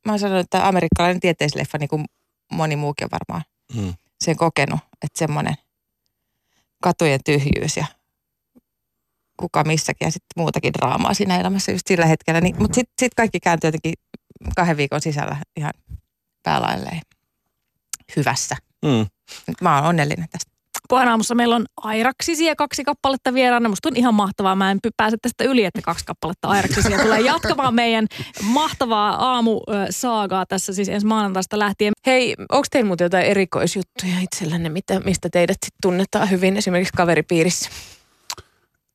mä 0.07 0.13
oon 0.13 0.19
sanonut, 0.19 0.45
että 0.45 0.69
amerikkalainen 0.69 1.21
tieteisleffa, 1.21 1.79
niin 1.79 1.89
kuin 1.89 2.05
moni 2.53 2.77
muukin 2.77 3.05
on 3.05 3.11
varmaan 3.11 3.43
Mm. 3.75 3.95
sen 4.25 4.37
kokenut, 4.37 4.81
että 5.03 5.19
semmoinen 5.19 5.55
katujen 6.83 7.21
tyhjyys 7.25 7.77
ja 7.77 7.87
kuka 9.37 9.65
missäkin 9.65 10.07
ja 10.07 10.11
sitten 10.13 10.43
muutakin 10.43 10.73
draamaa 10.73 11.15
siinä 11.15 11.41
elämässä 11.41 11.73
just 11.73 11.87
sillä 11.87 12.07
hetkellä. 12.07 12.41
Niin, 12.41 12.57
mutta 12.59 12.75
sitten 12.75 12.95
sit 12.99 13.15
kaikki 13.15 13.41
kääntyi 13.41 13.69
jotenkin 13.69 13.95
kahden 14.57 14.77
viikon 14.77 15.01
sisällä 15.01 15.37
ihan 15.57 15.73
päälailleen 16.43 17.01
hyvässä. 18.17 18.57
Mm. 18.85 19.07
Mä 19.61 19.77
oon 19.77 19.89
onnellinen 19.89 20.29
tästä. 20.31 20.54
Puheen 20.89 21.09
aamussa 21.09 21.35
meillä 21.35 21.57
on 21.57 21.65
airaksisia 21.77 22.57
kaksi 22.57 22.85
kappaletta 22.85 23.35
vieraana. 23.35 23.69
Musta 23.69 23.89
on 23.89 23.97
ihan 23.97 24.15
mahtavaa. 24.15 24.57
Mä 24.57 24.71
en 24.71 24.79
pääse 24.97 25.17
tästä 25.23 25.45
yli, 25.45 25.65
että 25.65 25.83
kaksi 25.83 26.05
kappaletta 26.05 26.49
airaksisia 26.49 26.99
tulee 26.99 27.21
jatkamaan 27.21 27.75
meidän 27.75 28.07
mahtavaa 28.43 29.33
aamusaagaa 29.33 30.47
tässä 30.47 30.73
siis 30.73 30.89
ensi 30.89 31.07
maanantaista 31.07 31.59
lähtien. 31.59 31.93
Hei, 32.07 32.35
onko 32.53 32.67
teillä 32.71 32.87
muuten 32.87 33.05
jotain 33.05 33.27
erikoisjuttuja 33.27 34.21
itsellänne, 34.23 34.69
mistä 35.05 35.29
teidät 35.33 35.59
sit 35.65 35.75
tunnetaan 35.83 36.31
hyvin 36.31 36.57
esimerkiksi 36.57 36.95
kaveripiirissä? 36.97 37.71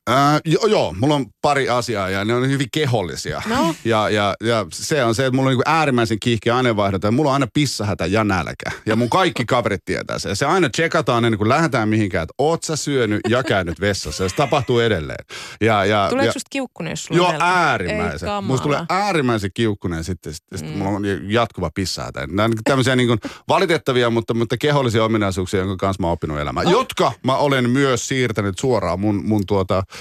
Ää, 0.10 0.40
joo, 0.46 0.66
joo, 0.66 0.96
mulla 1.00 1.16
on 1.16 1.26
pari 1.42 1.70
asiaa 1.70 2.10
ja 2.10 2.26
ne 2.26 2.34
on 2.34 2.50
hyvin 2.50 2.68
kehollisia. 2.74 3.42
No. 3.46 3.76
Ja, 3.86 4.10
ja, 4.10 4.36
ja 4.44 4.66
se 4.72 5.04
on 5.04 5.16
se, 5.16 5.26
että 5.26 5.36
mulla 5.36 5.50
on 5.50 5.56
niin 5.56 5.64
äärimmäisen 5.66 6.18
kiihkeä 6.20 6.56
aineenvaihdunta 6.56 7.08
ja 7.08 7.12
mulla 7.12 7.30
on 7.30 7.34
aina 7.34 7.48
pissahätä 7.54 8.06
ja 8.06 8.24
nälkä. 8.24 8.72
Ja 8.86 8.96
mun 8.96 9.10
kaikki 9.10 9.46
kaverit 9.46 9.86
tietää 9.86 10.20
se. 10.20 10.30
Ja 10.30 10.36
se 10.36 10.46
aina 10.46 10.70
tsekataan 10.70 11.26
ennen 11.26 11.38
kuin 11.38 11.50
lähdetään 11.50 11.90
mihinkään, 11.90 12.24
että 12.24 12.34
oot 12.38 12.64
sä 12.64 12.76
syönyt 12.76 13.22
ja 13.30 13.44
käynyt 13.44 13.82
vessassa. 13.82 14.24
Ja 14.24 14.30
se 14.30 14.36
tapahtuu 14.36 14.80
edelleen. 14.80 15.26
Ja, 15.62 15.86
ja, 15.86 16.08
Tuleeko 16.10 16.26
ja, 16.28 16.34
susta 16.34 16.50
kiukkunen, 16.50 16.92
jos 16.92 17.06
sulla 17.06 17.18
Joo, 17.18 17.32
nälkä? 17.32 17.46
äärimmäisen. 17.46 18.30
Ei 18.30 18.42
Musta 18.42 18.64
tulee 18.64 18.86
äärimmäisen 18.90 19.52
kiukkunen 19.54 20.04
sitten. 20.04 20.34
sitten, 20.34 20.60
sitten 20.60 20.78
mulla 20.78 20.92
on 20.92 21.04
jatkuva 21.32 21.70
pissahätä. 21.76 22.28
Nämä 22.28 22.46
on 22.46 22.54
tämmöisiä 22.64 22.96
niin 22.96 23.08
kuin 23.08 23.20
valitettavia, 23.48 24.10
mutta, 24.10 24.34
mutta 24.34 24.58
kehollisia 24.58 25.04
ominaisuuksia, 25.04 25.60
jonka 25.60 25.76
kanssa 25.78 26.02
mä 26.02 26.08
oon 26.08 26.14
oppinut 26.14 26.40
elämään. 26.40 26.68
Oh. 26.68 26.72
Jotka 26.72 27.12
mä 27.24 27.36
olen 27.38 27.70
myös 27.70 28.08
siirtänyt 28.08 28.60
suoraan 28.60 29.00
mun, 29.00 29.26
mun 29.26 29.46
tuota, 29.48 29.78
äh, 29.78 29.99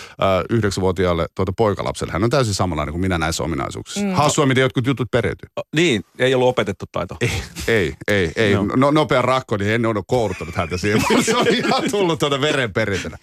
yhdeksänvuotiaalle 0.50 1.26
tuota 1.34 1.52
poikalapselle. 1.56 2.12
Hän 2.12 2.24
on 2.24 2.30
täysin 2.30 2.54
samanlainen 2.54 2.92
kuin 2.92 3.00
minä 3.00 3.18
näissä 3.18 3.42
ominaisuuksissa. 3.42 4.00
Mm. 4.00 4.12
Hassua, 4.12 4.46
miten 4.46 4.62
jotkut 4.62 4.86
jutut 4.86 5.10
periytyy. 5.10 5.48
Niin, 5.76 6.04
ei 6.18 6.34
ollut 6.34 6.48
opetettu 6.48 6.84
taito. 6.92 7.16
Ei, 7.20 7.42
ei, 7.68 7.94
ei. 8.08 8.32
ei. 8.36 8.52
Joo. 8.52 8.64
No, 8.76 8.90
nopea 8.90 9.22
rakko, 9.22 9.56
niin 9.56 9.70
en 9.70 9.86
ole 9.86 10.02
kouluttanut 10.06 10.54
häntä 10.54 10.76
siihen. 10.76 11.02
se 11.24 11.36
on 11.36 11.46
ihan 11.48 11.82
tullut 11.90 12.18
tuota 12.18 12.40
verenperintönä. 12.40 13.18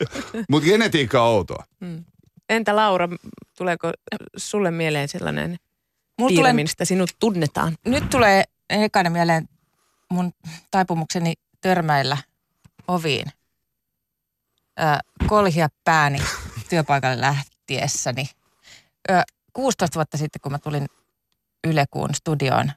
Mutta 0.50 0.66
genetiikka 0.66 1.24
on 1.24 1.30
outoa. 1.30 1.64
Entä 2.50 2.76
Laura, 2.76 3.10
tuleeko 3.58 3.92
sulle 4.38 4.72
mieleen 4.72 5.08
sellainen 5.08 5.58
Mulla 6.18 6.30
piirre, 6.30 6.42
tulee, 6.42 6.54
mistä 6.54 6.86
sinut 6.86 7.10
tunnetaan? 7.20 7.76
nyt 7.86 8.10
tulee 8.10 8.44
ekana 8.70 9.10
mieleen 9.10 9.50
mun 10.10 10.32
taipumukseni 10.72 11.34
törmäillä 11.62 12.18
oviin. 12.88 13.28
Ö, 14.80 14.84
kolhia 15.28 15.70
pääni 15.84 16.20
työpaikalle 16.70 17.22
lähtiessäni. 17.22 18.30
Ö, 19.10 19.24
16 19.54 19.96
vuotta 19.96 20.18
sitten, 20.18 20.40
kun 20.42 20.52
mä 20.52 20.60
tulin 20.60 20.86
Ylekuun 21.68 22.16
studioon 22.16 22.72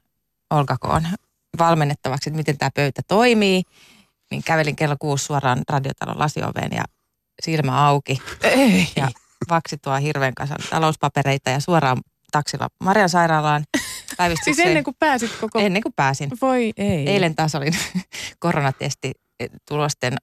Olkakoon 0.51 1.03
valmennettavaksi, 1.59 2.31
että 2.31 2.37
miten 2.37 2.59
tämä 2.59 2.71
pöytä 2.75 3.03
toimii, 3.09 3.63
niin 4.31 4.43
kävelin 4.45 4.77
kello 4.77 4.97
kuusi 4.99 5.25
suoraan 5.25 5.63
radiotalon 5.69 6.19
lasioveen 6.19 6.71
ja 6.73 6.85
silmä 7.43 7.87
auki. 7.87 8.23
Ei. 8.43 8.89
Ja 8.97 9.09
vaksi 9.51 9.79
tuo 9.79 9.97
hirveän 9.97 10.35
kasan 10.35 10.59
talouspapereita 10.71 11.51
ja 11.51 11.61
suoraan 11.61 11.99
taksilla 12.33 12.69
Marian 12.81 13.09
sairaalaan 13.09 13.65
päivystykseen. 14.17 14.55
Siis 14.55 14.67
ennen 14.67 14.85
kuin 14.85 14.97
pääsit 14.99 15.31
koko... 15.41 15.59
Ennen 15.59 15.83
kuin 15.83 15.93
pääsin. 15.97 16.31
Voi 16.41 16.73
ei. 16.77 17.09
Eilen 17.09 17.35
taas 17.35 17.55
olin 17.55 17.77
koronatesti 18.39 19.13
tulosten 19.69 20.17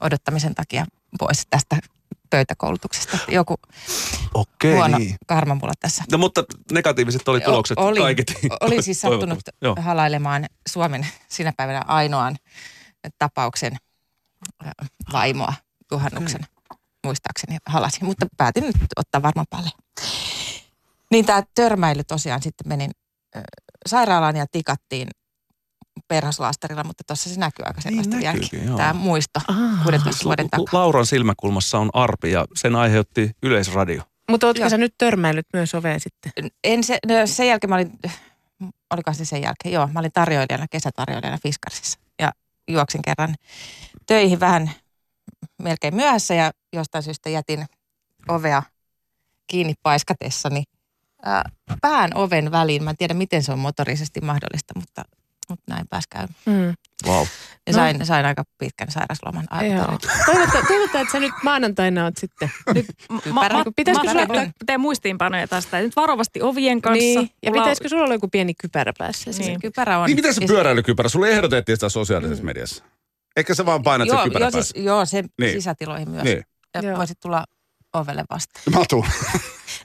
odottamisen 0.00 0.54
takia 0.54 0.86
pois 1.18 1.46
tästä 1.50 1.76
pöytäkoulutuksesta. 2.30 3.18
Joku 3.28 3.54
Okei, 4.34 4.74
huono 4.74 4.98
niin. 4.98 5.16
karma 5.26 5.54
mulla 5.54 5.72
tässä. 5.80 6.04
No 6.12 6.18
mutta 6.18 6.44
negatiiviset 6.72 7.28
oli 7.28 7.40
tulokset 7.40 7.78
Olin, 7.78 8.02
kaiketi. 8.02 8.34
olin 8.60 8.82
siis 8.82 9.00
sattunut 9.10 9.38
halailemaan 9.78 10.46
Suomen 10.68 11.06
sinä 11.28 11.52
päivänä 11.56 11.82
ainoan 11.86 12.36
tapauksen 13.18 13.76
ö, 14.66 14.70
vaimoa 15.12 15.54
juhannuksen. 15.92 16.40
Muistaakseni 17.04 17.58
halasin, 17.66 18.04
mutta 18.04 18.26
päätin 18.36 18.64
nyt 18.64 18.76
ottaa 18.96 19.22
varmaan 19.22 19.46
paljon. 19.50 19.72
Niin 21.10 21.26
tämä 21.26 21.42
törmäily 21.54 22.04
tosiaan 22.04 22.42
sitten 22.42 22.68
menin 22.68 22.90
ö, 23.36 23.40
sairaalaan 23.86 24.36
ja 24.36 24.46
tikattiin 24.52 25.08
perhoslastarilla, 26.08 26.84
mutta 26.84 27.04
tuossa 27.06 27.30
se 27.30 27.40
näkyy 27.40 27.64
aika 27.66 27.80
selvästi 27.80 28.10
Niin 28.10 28.20
vielä. 28.20 28.32
näkyykin, 28.32 28.64
joo. 28.66 28.76
Tämä 28.76 28.92
muisto 28.92 29.40
Ah. 29.48 29.82
16 29.84 30.24
vuoden 30.24 30.50
takaa. 30.50 30.64
Lauran 30.80 31.06
silmäkulmassa 31.06 31.78
on 31.78 31.90
arpi 31.92 32.30
ja 32.30 32.46
sen 32.54 32.76
aiheutti 32.76 33.30
yleisradio. 33.42 34.02
Mutta 34.30 34.46
ootko 34.46 34.60
Joo. 34.62 34.70
sä 34.70 34.78
nyt 34.78 34.94
törmäillyt 34.98 35.46
myös 35.52 35.74
oveen 35.74 36.00
sitten? 36.00 36.32
En 36.64 36.84
se, 36.84 36.98
no 37.06 37.14
sen 37.24 37.46
jälkeen 37.48 37.68
mä 37.68 37.74
olin, 37.74 37.92
olikohan 38.90 39.14
se 39.14 39.24
sen 39.24 39.42
jälkeen, 39.42 39.72
joo, 39.72 39.86
mä 39.92 40.00
olin 40.00 40.10
tarjoilijana, 40.14 40.66
kesätarjoilijana 40.70 41.38
Fiskarsissa. 41.42 41.98
Ja 42.20 42.32
juoksin 42.70 43.02
kerran 43.02 43.34
töihin 44.06 44.40
vähän 44.40 44.70
melkein 45.62 45.94
myöhässä 45.94 46.34
ja 46.34 46.50
jostain 46.72 47.02
syystä 47.04 47.30
jätin 47.30 47.66
ovea 48.28 48.62
kiinni 49.46 49.74
paiskatessani 49.82 50.62
ää, 51.24 51.50
pään 51.80 52.10
oven 52.16 52.50
väliin. 52.50 52.84
Mä 52.84 52.90
en 52.90 52.96
tiedä, 52.96 53.14
miten 53.14 53.42
se 53.42 53.52
on 53.52 53.58
motorisesti 53.58 54.20
mahdollista, 54.20 54.74
mutta, 54.76 55.02
mutta 55.48 55.74
näin 55.74 55.88
pääs 55.90 56.04
käymään. 56.10 56.34
Mm. 56.46 56.74
Wow. 57.06 57.26
Ja 57.66 57.72
sain, 57.72 58.06
sain 58.06 58.26
aika 58.26 58.44
pitkän 58.58 58.90
sairasloman 58.90 59.44
aivan 59.50 59.76
Joo. 59.76 59.98
Toivotaan, 60.26 60.66
toivotaan, 60.66 61.02
että 61.02 61.12
sä 61.12 61.20
nyt 61.20 61.32
maanantaina 61.42 62.04
oot 62.04 62.16
sitten. 62.16 62.50
Nyt, 62.74 62.86
Kypärä. 63.24 63.64
pitäisikö 63.76 64.06
mä, 64.06 64.12
sulla 64.12 64.26
olla- 64.42 64.50
tee 64.66 64.78
muistiinpanoja 64.78 65.48
tästä. 65.48 65.80
Nyt 65.80 65.96
varovasti 65.96 66.42
ovien 66.42 66.82
kanssa. 66.82 66.98
niin, 66.98 67.30
ja 67.42 67.52
pitäisikö 67.52 67.88
sulla 67.88 68.04
olla 68.04 68.14
joku 68.14 68.28
pieni 68.28 68.54
kypärä 68.54 68.92
päässä? 68.98 69.30
Niin. 69.38 69.60
Kypärä 69.60 69.98
on. 69.98 70.06
Niin 70.06 70.16
miten 70.16 70.34
se 70.34 70.40
pyöräilykypärä? 70.46 71.08
Sulle 71.08 71.30
ehdotettiin 71.30 71.76
sitä 71.76 71.88
sosiaalisessa 71.88 72.44
mediassa. 72.44 72.84
Ehkä 73.36 73.54
sä 73.54 73.66
vaan 73.66 73.82
painat 73.82 74.08
joo, 74.08 74.16
sen 74.16 74.24
kypärän 74.24 74.50
joo, 74.54 74.62
siis, 74.62 74.84
joo, 74.84 75.06
se 75.06 75.24
Niin. 75.40 75.52
sisätiloihin 75.52 76.10
myös. 76.10 76.24
Niin. 76.24 76.42
Ja 76.74 76.82
Joo. 76.82 76.96
voisit 76.98 77.20
tulla 77.20 77.44
ovelle 77.94 78.24
vastaan. 78.30 78.62
Mä 78.78 78.84
tuun. 78.90 79.06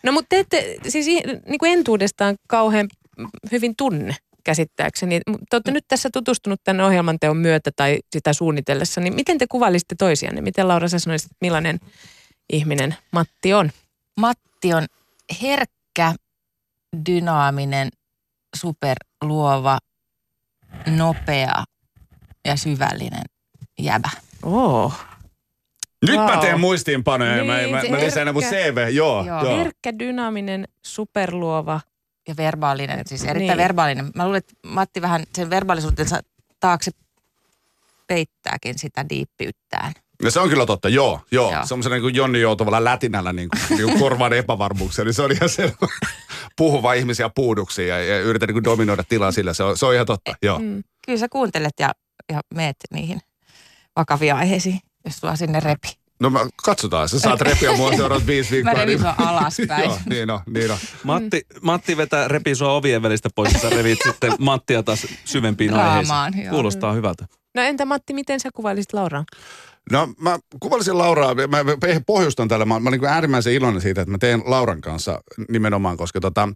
No 0.04 0.12
mutta 0.12 0.28
te 0.30 0.40
ette 0.40 0.76
siis 0.88 1.06
niin 1.06 1.60
kuin 1.60 1.74
entuudestaan 1.74 2.36
kauhean 2.48 2.88
hyvin 3.52 3.74
tunne 3.78 4.16
käsittääkseni. 4.44 5.20
Te 5.50 5.56
olette 5.56 5.72
nyt 5.72 5.86
tässä 5.88 6.10
tutustunut 6.14 6.62
tämän 6.64 6.86
ohjelman 6.86 7.20
teon 7.20 7.38
myötä 7.38 7.72
tai 7.76 8.00
sitä 8.12 8.34
suunnitellessa, 8.34 9.02
niin 9.02 9.16
miten 9.16 9.38
te 9.38 9.46
kuvailisitte 9.52 9.96
toisianne? 10.00 10.42
Miten 10.42 10.68
Laura 10.68 10.88
sä 10.88 11.00
sanoisit, 11.00 11.26
että 11.26 11.38
millainen 11.42 11.80
ihminen 12.54 12.96
Matti 13.12 13.54
on? 13.54 13.72
Matti 14.20 14.74
on 14.74 14.86
herkkä, 15.42 16.14
dynaaminen, 17.10 17.90
superluova, 18.56 19.78
nopea 20.98 21.64
ja 22.46 22.56
syvällinen 22.56 23.24
jäbä. 23.80 24.10
Oh. 24.44 24.94
Nyt 26.08 26.16
mä 26.16 26.26
Wow. 26.32 26.40
teen 26.40 26.60
muistiinpanoja 26.60 27.36
ja 27.38 27.44
mä, 27.44 27.58
Niin, 27.58 27.72
mä, 27.72 27.82
se 27.82 27.90
mä 27.90 28.00
lisään 28.00 28.26
ne 28.28 28.32
mun. 28.32 28.44
CV. 28.44 28.78
Joo, 28.92 29.26
Joo. 29.26 29.44
joo. 29.46 29.58
Herkkä, 29.58 30.00
dynaaminen, 30.00 30.68
superluova. 30.86 31.82
Ja 32.28 32.38
verbaalinen, 32.38 33.08
siis 33.08 33.24
erittäin 33.24 33.48
Niin. 33.48 33.58
verbaalinen. 33.58 34.12
Mä 34.16 34.24
luulen, 34.24 34.38
että 34.38 34.54
Matti 34.68 35.02
vähän 35.02 35.24
sen 35.36 35.50
verbaalisuutensa 35.50 36.20
taakse 36.60 36.92
peittääkin 38.08 38.80
sitä 38.80 39.06
diippiyttään. 39.10 39.94
Ja 40.24 40.32
se 40.32 40.40
on 40.40 40.50
kyllä 40.50 40.66
totta, 40.66 40.90
joo, 40.90 41.22
joo. 41.32 41.52
Joo. 41.52 41.66
Semmoisella 41.66 41.96
niin 41.96 42.02
kuin 42.02 42.16
Jonni 42.16 42.42
Joutavalla 42.42 42.84
lätinällä 42.84 43.34
niin 43.34 43.50
kuin, 43.50 43.78
niin 43.78 43.90
kuin 43.90 44.00
korvaan 44.00 44.34
epävarmuuksia, 44.34 45.06
niin 45.06 45.14
se 45.14 45.22
on 45.22 45.32
ihan 45.32 45.50
selvä. 45.50 45.88
Puhuva 46.58 46.94
ihmisiä 46.94 47.30
puuduksiin 47.36 47.88
ja, 47.88 48.04
ja 48.04 48.20
yritän 48.20 48.48
niin 48.48 48.54
kuin 48.56 48.64
dominoida 48.64 49.04
tilaa 49.10 49.32
sillä, 49.32 49.54
se 49.54 49.64
on, 49.64 49.78
se 49.78 49.86
on 49.86 49.94
ihan 49.94 50.06
totta, 50.06 50.36
joo. 50.44 50.60
Mm. 50.60 50.84
Kyllä 51.06 51.20
sä 51.20 51.30
kuuntelet 51.30 51.74
ja, 51.80 51.92
ja 52.32 52.42
meet 52.56 52.76
niihin 52.94 53.20
vakaviin 53.96 54.36
aiheisiin, 54.36 54.80
jos 55.06 55.18
sua 55.18 55.36
sinne 55.36 55.60
repi. 55.60 56.03
No 56.20 56.30
mä, 56.30 56.40
katsotaan, 56.64 57.10
sä 57.10 57.20
saat 57.20 57.42
repiä 57.42 57.78
mua 57.78 57.96
seuraavat 57.98 58.28
viisi 58.28 58.52
viikkoa. 58.52 58.74
Mä 58.74 58.80
revin 58.80 59.02
niin- 59.02 59.14
alaspäin. 59.28 59.84
joo, 59.84 60.00
niin 60.10 60.30
on, 60.30 60.40
niin 60.50 60.72
on. 60.72 60.78
Matti, 61.04 61.42
Matti 61.62 61.98
vetää 61.98 62.28
repii 62.28 62.56
sua 62.56 62.72
ovien 62.74 63.02
välistä 63.02 63.30
pois 63.36 63.54
ja 63.54 63.60
sä 63.60 63.70
revit 63.70 64.00
sitten 64.04 64.34
Mattia 64.40 64.84
taas 64.84 65.08
syvempiin 65.26 65.72
Draamaan, 65.72 66.10
aiheisiin. 66.24 66.46
joo. 66.46 66.54
Kuulostaa 66.54 66.94
hyvältä. 66.94 67.26
No 67.56 67.62
entä 67.62 67.86
Matti, 67.86 68.14
miten 68.14 68.40
sä 68.40 68.50
kuvailisit 68.54 68.94
Lauraa? 68.94 69.24
No 69.92 70.08
mä 70.20 70.40
kuvailisin 70.60 70.98
Lauraa, 70.98 71.36
mä 71.36 71.58
pohjustan 72.06 72.48
tällä, 72.48 72.66
mä, 72.66 72.80
mä 72.80 72.90
olen 72.90 73.00
niin 73.02 73.10
äärimmäisen 73.12 73.54
iloinen 73.54 73.82
siitä, 73.82 74.02
että 74.02 74.12
mä 74.12 74.18
teen 74.18 74.42
Lauran 74.46 74.82
kanssa 74.82 75.20
nimenomaan, 75.50 75.98
koska 75.98 76.20
tota, 76.20 76.50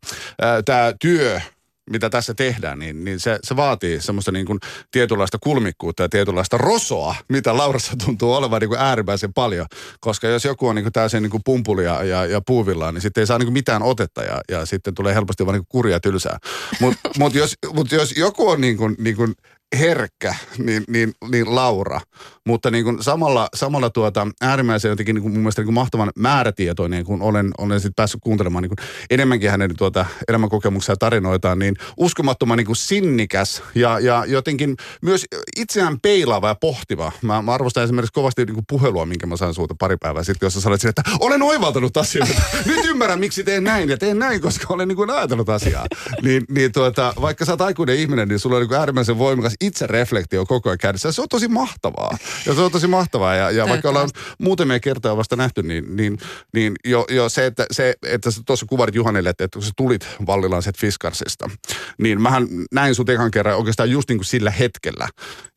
tämä 0.65 0.93
työ, 1.01 1.41
mitä 1.89 2.09
tässä 2.09 2.33
tehdään, 2.33 2.79
niin, 2.79 3.03
niin 3.03 3.19
se, 3.19 3.39
se 3.43 3.55
vaatii 3.55 4.01
semmoista 4.01 4.31
niin 4.31 4.45
kuin 4.45 4.59
tietynlaista 4.91 5.37
kulmikkuutta 5.43 6.03
ja 6.03 6.09
tietynlaista 6.09 6.57
rosoa, 6.57 7.15
mitä 7.29 7.57
Laurassa 7.57 7.93
tuntuu 8.05 8.33
olevan 8.33 8.61
niin 8.61 8.69
kuin 8.69 8.79
äärimmäisen 8.79 9.33
paljon. 9.33 9.65
Koska 9.99 10.27
jos 10.27 10.45
joku 10.45 10.67
on 10.67 10.75
niin 10.75 10.83
kuin 10.83 10.93
täysin 10.93 11.23
niin 11.23 11.31
kuin 11.31 11.43
pumpuli 11.45 11.83
ja, 11.83 12.03
ja, 12.03 12.41
puuvillaan, 12.41 12.93
niin 12.93 13.01
sitten 13.01 13.21
ei 13.21 13.27
saa 13.27 13.37
niin 13.37 13.47
kuin 13.47 13.53
mitään 13.53 13.83
otetta 13.83 14.23
ja, 14.23 14.41
ja 14.49 14.65
sitten 14.65 14.95
tulee 14.95 15.15
helposti 15.15 15.45
vaan 15.45 15.57
niin 15.57 15.65
kurja 15.69 15.99
tylsää. 15.99 16.37
Mutta 16.79 17.09
mut 17.19 17.35
jos, 17.35 17.55
mut 17.73 17.91
jos 17.91 18.13
joku 18.17 18.49
on 18.49 18.61
niin 18.61 18.77
kuin, 18.77 18.95
niin 18.99 19.15
kuin 19.15 19.35
herkkä, 19.75 20.35
niin, 20.57 20.83
niin, 20.87 21.13
niin 21.31 21.55
Laura. 21.55 22.01
Mutta 22.47 22.71
niin 22.71 22.83
kuin 22.83 23.03
samalla, 23.03 23.47
samalla 23.55 23.89
tuota, 23.89 24.27
äärimmäisen 24.41 24.89
jotenkin 24.89 25.15
niin 25.15 25.21
kuin 25.21 25.31
mun 25.31 25.41
mielestä 25.41 25.61
niin 25.61 25.67
kuin 25.67 25.73
mahtavan 25.73 26.11
määrätietoinen, 26.17 27.05
kun 27.05 27.21
olen, 27.21 27.51
olen 27.57 27.79
sitten 27.79 27.95
päässyt 27.95 28.21
kuuntelemaan 28.23 28.61
niin 28.61 28.69
kuin 28.69 28.87
enemmänkin 29.09 29.51
hänen 29.51 29.77
tuota, 29.77 30.05
elämänkokemuksia 30.27 30.93
ja 30.93 30.97
tarinoitaan, 30.97 31.59
niin 31.59 31.75
uskomattoman 31.97 32.57
niin 32.57 32.65
kuin 32.65 32.75
sinnikäs 32.75 33.63
ja, 33.75 33.99
ja 33.99 34.25
jotenkin 34.27 34.75
myös 35.01 35.25
itseään 35.57 35.99
peilaava 36.01 36.47
ja 36.47 36.55
pohtiva. 36.55 37.11
Mä, 37.21 37.41
mä 37.41 37.53
arvostan 37.53 37.83
esimerkiksi 37.83 38.13
kovasti 38.13 38.45
niin 38.45 38.53
kuin 38.53 38.65
puhelua, 38.69 39.05
minkä 39.05 39.27
mä 39.27 39.37
sain 39.37 39.53
sulta 39.53 39.75
pari 39.79 39.97
päivää 39.97 40.23
sitten, 40.23 40.47
jossa 40.47 40.61
sä 40.61 40.69
olet 40.69 40.81
sille, 40.81 40.93
että 40.97 41.11
olen 41.19 41.41
oivaltanut 41.41 41.97
asioita. 41.97 42.41
Nyt 42.65 42.85
ymmärrän, 42.85 43.19
miksi 43.19 43.43
teen 43.43 43.63
näin 43.63 43.89
ja 43.89 43.97
teen 43.97 44.19
näin, 44.19 44.41
koska 44.41 44.73
olen 44.73 44.87
niin 44.87 44.95
kuin 44.95 45.09
ajatellut 45.09 45.49
asiaa. 45.49 45.85
Niin, 46.21 46.45
niin 46.49 46.71
tuota, 46.71 47.13
vaikka 47.21 47.45
sä 47.45 47.51
oot 47.51 47.61
aikuinen 47.61 47.95
ihminen, 47.95 48.27
niin 48.27 48.39
sulla 48.39 48.55
on 48.55 48.61
niin 48.61 48.67
kuin 48.69 48.79
äärimmäisen 48.79 49.17
voimakas 49.17 49.56
itse 49.61 49.87
reflektio 49.87 50.45
koko 50.45 50.69
ajan 50.69 50.77
kädessä. 50.77 51.11
Se 51.11 51.21
on 51.21 51.29
tosi 51.29 51.47
mahtavaa. 51.47 52.17
Ja 52.45 52.55
se 52.55 52.61
on 52.61 52.71
tosi 52.71 52.87
mahtavaa. 52.87 53.35
Ja, 53.35 53.51
ja 53.51 53.67
vaikka 53.67 53.89
ollaan 53.89 54.09
muutamia 54.39 54.79
kertoja 54.79 55.17
vasta 55.17 55.35
nähty, 55.35 55.63
niin, 55.63 55.95
niin, 55.95 56.17
niin 56.53 56.73
jo, 56.85 57.05
jo 57.09 57.29
se, 57.29 57.45
että, 57.45 57.65
se, 57.71 57.93
että 58.03 58.31
sä 58.31 58.41
tuossa 58.45 58.65
kuvarit 58.65 58.95
Juhanille, 58.95 59.29
että, 59.29 59.43
että 59.43 59.55
kun 59.55 59.63
sä 59.63 59.71
tulit 59.77 60.07
Vallilanset 60.27 60.77
Fiskarsista, 60.77 61.49
niin 61.97 62.21
mähän 62.21 62.47
näin 62.71 62.95
sut 62.95 63.09
ekan 63.09 63.31
kerran 63.31 63.57
oikeastaan 63.57 63.91
just 63.91 64.09
niin 64.09 64.17
kuin 64.17 64.25
sillä 64.25 64.51
hetkellä. 64.51 65.07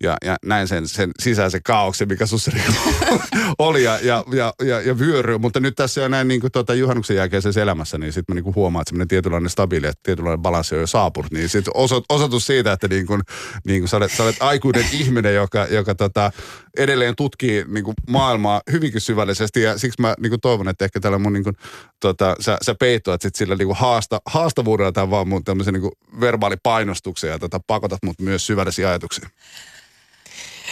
Ja, 0.03 0.17
ja 0.25 0.37
näin 0.45 0.69
sen, 0.69 0.89
sen 0.89 1.11
sisäisen 1.21 1.63
kaauksen, 1.63 2.09
mikä 2.09 2.27
sussa 2.27 2.51
oli 3.59 3.85
ja, 3.85 3.99
ja, 4.03 4.25
ja, 4.33 4.55
ja, 4.65 4.81
ja 4.81 4.99
vyöryy. 4.99 5.39
Mutta 5.39 5.61
nyt 5.61 5.77
tässä 5.77 6.01
jo 6.01 6.09
näin 6.09 6.29
niin 6.29 6.41
kuin 6.41 6.53
tuota 6.53 6.75
juhannuksen 6.75 7.17
jälkeisessä 7.17 7.63
elämässä, 7.63 7.99
niin 7.99 8.13
sitten 8.13 8.33
mä 8.33 8.35
niin 8.35 8.45
kuin 8.45 8.55
huomaan, 8.55 8.83
että 8.83 8.91
semmoinen 8.91 9.09
tietynlainen 9.09 9.51
stabiili, 9.51 9.87
että 9.87 10.01
tietynlainen 10.03 10.43
balanssi 10.43 10.75
on 10.75 10.81
jo 10.81 10.87
saapunut. 10.87 11.33
Niin 11.33 11.49
sitten 11.49 11.73
osoitus 12.09 12.47
siitä, 12.47 12.73
että 12.73 12.89
niin 12.89 13.07
kuin, 13.07 13.21
niin 13.65 13.81
kuin 13.81 13.89
sä, 13.91 13.97
olet, 13.97 14.13
sä 14.13 14.23
olet 14.23 14.37
aikuinen 14.41 14.87
ihminen, 14.93 15.35
joka, 15.35 15.67
joka 15.71 15.95
tota, 15.95 16.33
edelleen 16.79 17.17
tutkii 17.17 17.65
niin 17.69 17.85
kuin 17.85 17.95
maailmaa 18.09 18.63
hyvinkin 18.73 19.01
syvällisesti. 19.01 19.63
Ja 19.63 19.79
siksi 19.79 20.01
mä 20.01 20.15
niin 20.21 20.31
kuin 20.31 20.41
toivon, 20.41 20.69
että 20.69 20.85
ehkä 20.85 21.01
tällä 21.01 21.19
mun 21.19 21.33
niin 21.33 21.45
kuin, 21.45 21.57
tota, 22.01 22.37
sä, 22.41 22.59
sä 22.63 22.75
peittoat 22.75 23.23
sit 23.23 23.35
sillä 23.35 23.55
niin 23.55 23.69
kuin 23.69 23.77
haasta, 23.77 24.21
haastavuudella 24.27 24.93
tai 24.93 25.11
vaan 25.11 25.29
mun 25.29 25.45
tämmöisen 25.45 25.75
niin 25.75 26.21
verbaalipainostuksen 26.21 27.31
ja 27.31 27.39
tota, 27.39 27.61
pakotat 27.67 27.99
mut 28.05 28.21
myös 28.21 28.47
syvällisiin 28.47 28.89
ajatuksiin. 28.89 29.29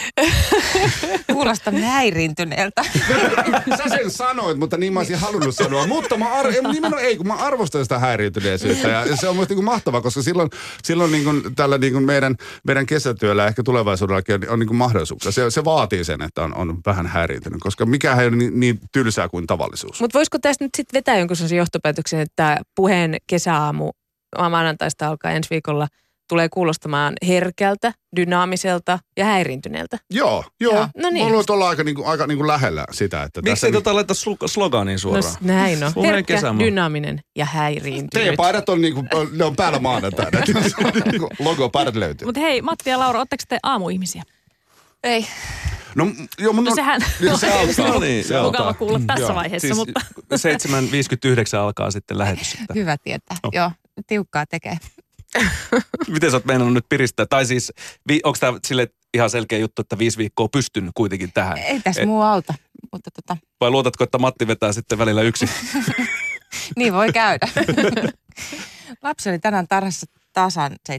Kuulostaa 1.33 1.73
häiriintyneeltä. 1.73 2.83
Sä 3.77 3.89
sen 3.89 4.11
sanoit, 4.11 4.57
mutta 4.57 4.77
niin 4.77 4.93
mä 4.93 4.99
olisin 4.99 5.19
halunnut 5.19 5.55
sanoa. 5.55 5.87
Mutta 5.87 6.17
mä 6.17 6.33
ar- 6.33 6.47
ei, 6.47 6.61
nimenomaan 6.61 7.03
ei, 7.03 7.17
kun 7.17 7.27
mä 7.27 7.35
arvostan 7.35 7.85
sitä 7.85 7.99
häiriintyneisyyttä. 7.99 8.87
Ja 8.87 9.15
se 9.15 9.27
on 9.27 9.35
musta 9.35 9.53
niin 9.53 9.63
mahtavaa, 9.63 10.01
koska 10.01 10.21
silloin, 10.21 10.49
silloin 10.83 11.11
niin 11.11 11.23
kuin 11.23 11.55
tällä 11.55 11.77
niin 11.77 11.93
kuin 11.93 12.05
meidän, 12.05 12.35
meidän 12.63 12.85
kesätyöllä 12.85 13.47
ehkä 13.47 13.63
tulevaisuudellakin 13.63 14.35
on, 14.35 14.49
on 14.49 14.59
niin 14.59 14.67
kuin 14.67 14.77
mahdollisuuksia. 14.77 15.31
Se, 15.31 15.51
se 15.51 15.65
vaatii 15.65 16.03
sen, 16.03 16.21
että 16.21 16.43
on, 16.43 16.55
on 16.55 16.77
vähän 16.85 17.07
häiriintynyt, 17.07 17.59
koska 17.59 17.85
mikä 17.85 18.15
ei 18.15 18.27
ole 18.27 18.35
niin, 18.35 18.59
niin 18.59 18.79
tylsää 18.91 19.29
kuin 19.29 19.47
tavallisuus. 19.47 20.01
Mutta 20.01 20.17
voisiko 20.17 20.37
tästä 20.41 20.65
nyt 20.65 20.71
sitten 20.77 20.97
vetää 20.97 21.17
jonkun 21.17 21.37
johtopäätöksen, 21.55 22.19
että 22.19 22.61
puheen 22.75 23.17
kesäaamu 23.27 23.91
maanantaista 24.37 25.07
alkaa 25.07 25.31
ensi 25.31 25.49
viikolla 25.49 25.87
tulee 26.29 26.49
kuulostamaan 26.49 27.13
herkältä, 27.27 27.93
dynaamiselta 28.15 28.99
ja 29.17 29.25
häiriintyneeltä. 29.25 29.97
Joo, 30.11 30.43
joo. 30.59 30.73
Joo. 30.73 30.87
No 30.97 31.09
niin. 31.09 31.23
Mä 31.23 31.29
luulen, 31.29 31.39
että 31.41 31.53
ollaan 31.53 31.69
aika, 31.69 31.83
niin 31.83 31.95
kuin, 31.95 32.07
aika 32.07 32.27
niin 32.27 32.37
kuin 32.37 32.47
lähellä 32.47 32.85
sitä. 32.91 33.23
Että 33.23 33.41
Miksi 33.41 33.65
ei 33.65 33.71
niin- 33.71 33.83
tota 33.83 33.95
laita 33.95 34.13
sloganiin 34.45 34.95
No, 34.95 34.99
suoraan? 34.99 35.23
s- 35.23 35.41
näin 35.41 35.83
on. 35.83 35.91
Herkkä, 36.05 36.33
kesämaa. 36.35 36.65
dynaaminen 36.65 37.19
ja 37.35 37.45
häiriintynyt. 37.45 38.09
Teidän 38.11 38.35
paidat 38.37 38.69
on, 38.69 38.81
niin 38.81 38.93
kuin, 38.93 39.09
ne 39.31 39.43
on 39.45 39.55
päällä 39.55 39.79
maanantaina. 39.79 40.39
Niin 41.11 41.19
kuin 41.19 41.31
Logo 41.39 41.69
paidat 41.69 41.95
löytyy. 41.95 42.25
Mutta 42.25 42.39
hei, 42.41 42.61
Matti 42.61 42.89
ja 42.89 42.99
Laura, 42.99 43.19
ootteko 43.19 43.43
te 43.49 43.59
aamuihmisiä? 43.63 44.23
Ei. 45.03 45.27
No, 45.95 46.07
joo, 46.39 46.53
mun 46.53 46.63
No 46.63 46.75
sehän 46.75 47.01
Joo, 47.19 47.37
se 47.37 47.53
auttaa. 47.53 47.87
No 47.93 47.99
niin, 47.99 48.23
se 48.23 48.35
auttaa. 48.37 48.61
mukava 48.61 48.73
kuulla 48.73 48.99
tässä 49.07 49.23
Joo. 49.23 49.35
vaiheessa, 49.35 49.67
Siis 49.67 49.77
mutta 49.77 50.01
7.59 51.57 51.57
alkaa 51.59 51.91
sitten 51.91 52.17
lähetys. 52.17 52.57
Hyvä 52.75 52.97
tietää. 52.97 53.37
No. 53.43 53.49
Joo, 53.53 53.71
tiukkaa 54.07 54.45
tekee. 54.45 54.77
Miten 56.07 56.31
sä 56.31 56.37
oot 56.37 56.45
meinannut 56.45 56.73
nyt 56.73 56.85
piristää? 56.89 57.25
Tai 57.25 57.45
siis, 57.45 57.73
onko 58.23 58.37
tämä 58.39 58.59
sille 58.67 58.87
ihan 59.13 59.29
selkeä 59.29 59.59
juttu, 59.59 59.81
että 59.81 59.97
viisi 59.97 60.17
viikkoa 60.17 60.47
pystyn 60.47 60.91
kuitenkin 60.95 61.31
tähän? 61.33 61.57
Ei 61.57 61.79
tässä 61.79 62.01
Et- 62.01 62.07
muu 62.07 62.21
auta. 62.21 62.53
Mutta 62.91 63.11
tota, 63.11 63.37
Vai 63.61 63.69
luotatko, 63.69 64.03
että 64.03 64.17
Matti 64.17 64.47
vetää 64.47 64.73
sitten 64.73 64.97
välillä 64.97 65.21
yksi? 65.21 65.49
niin 66.77 66.93
voi 66.93 67.13
käydä. 67.13 67.47
Lapsi 69.03 69.29
oli 69.29 69.39
tänään 69.39 69.67
tarhassa 69.67 70.05
tasan 70.33 70.71
7.30, 70.71 70.95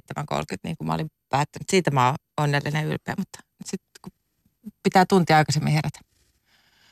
niin 0.64 0.76
kuin 0.76 0.87
mä 0.87 0.94
olin 0.94 1.10
päättänyt. 1.28 1.68
Siitä 1.70 1.90
mä 1.90 2.06
oon 2.06 2.16
onnellinen 2.40 2.82
ja 2.82 2.88
ylpeä, 2.88 3.14
mutta 3.18 3.38
sitten 3.64 4.12
pitää 4.82 5.04
tuntia 5.06 5.37
aikaisemmin 5.37 5.72
herätä. 5.72 6.00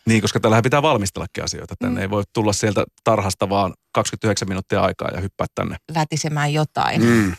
Niin, 0.08 0.22
koska 0.22 0.40
tällähän 0.40 0.62
pitää 0.62 0.82
valmistellakin 0.82 1.44
asioita. 1.44 1.74
Tänne 1.78 1.98
Mm. 1.98 2.02
ei 2.02 2.10
voi 2.10 2.22
tulla 2.32 2.52
sieltä 2.52 2.84
tarhasta 3.04 3.48
vaan 3.48 3.74
29 3.92 4.48
minuuttia 4.48 4.80
aikaa 4.80 5.08
ja 5.14 5.20
hyppää 5.20 5.46
tänne. 5.54 5.76
Lätisemään 5.94 6.52
jotain. 6.52 7.02
Mm. 7.02 7.34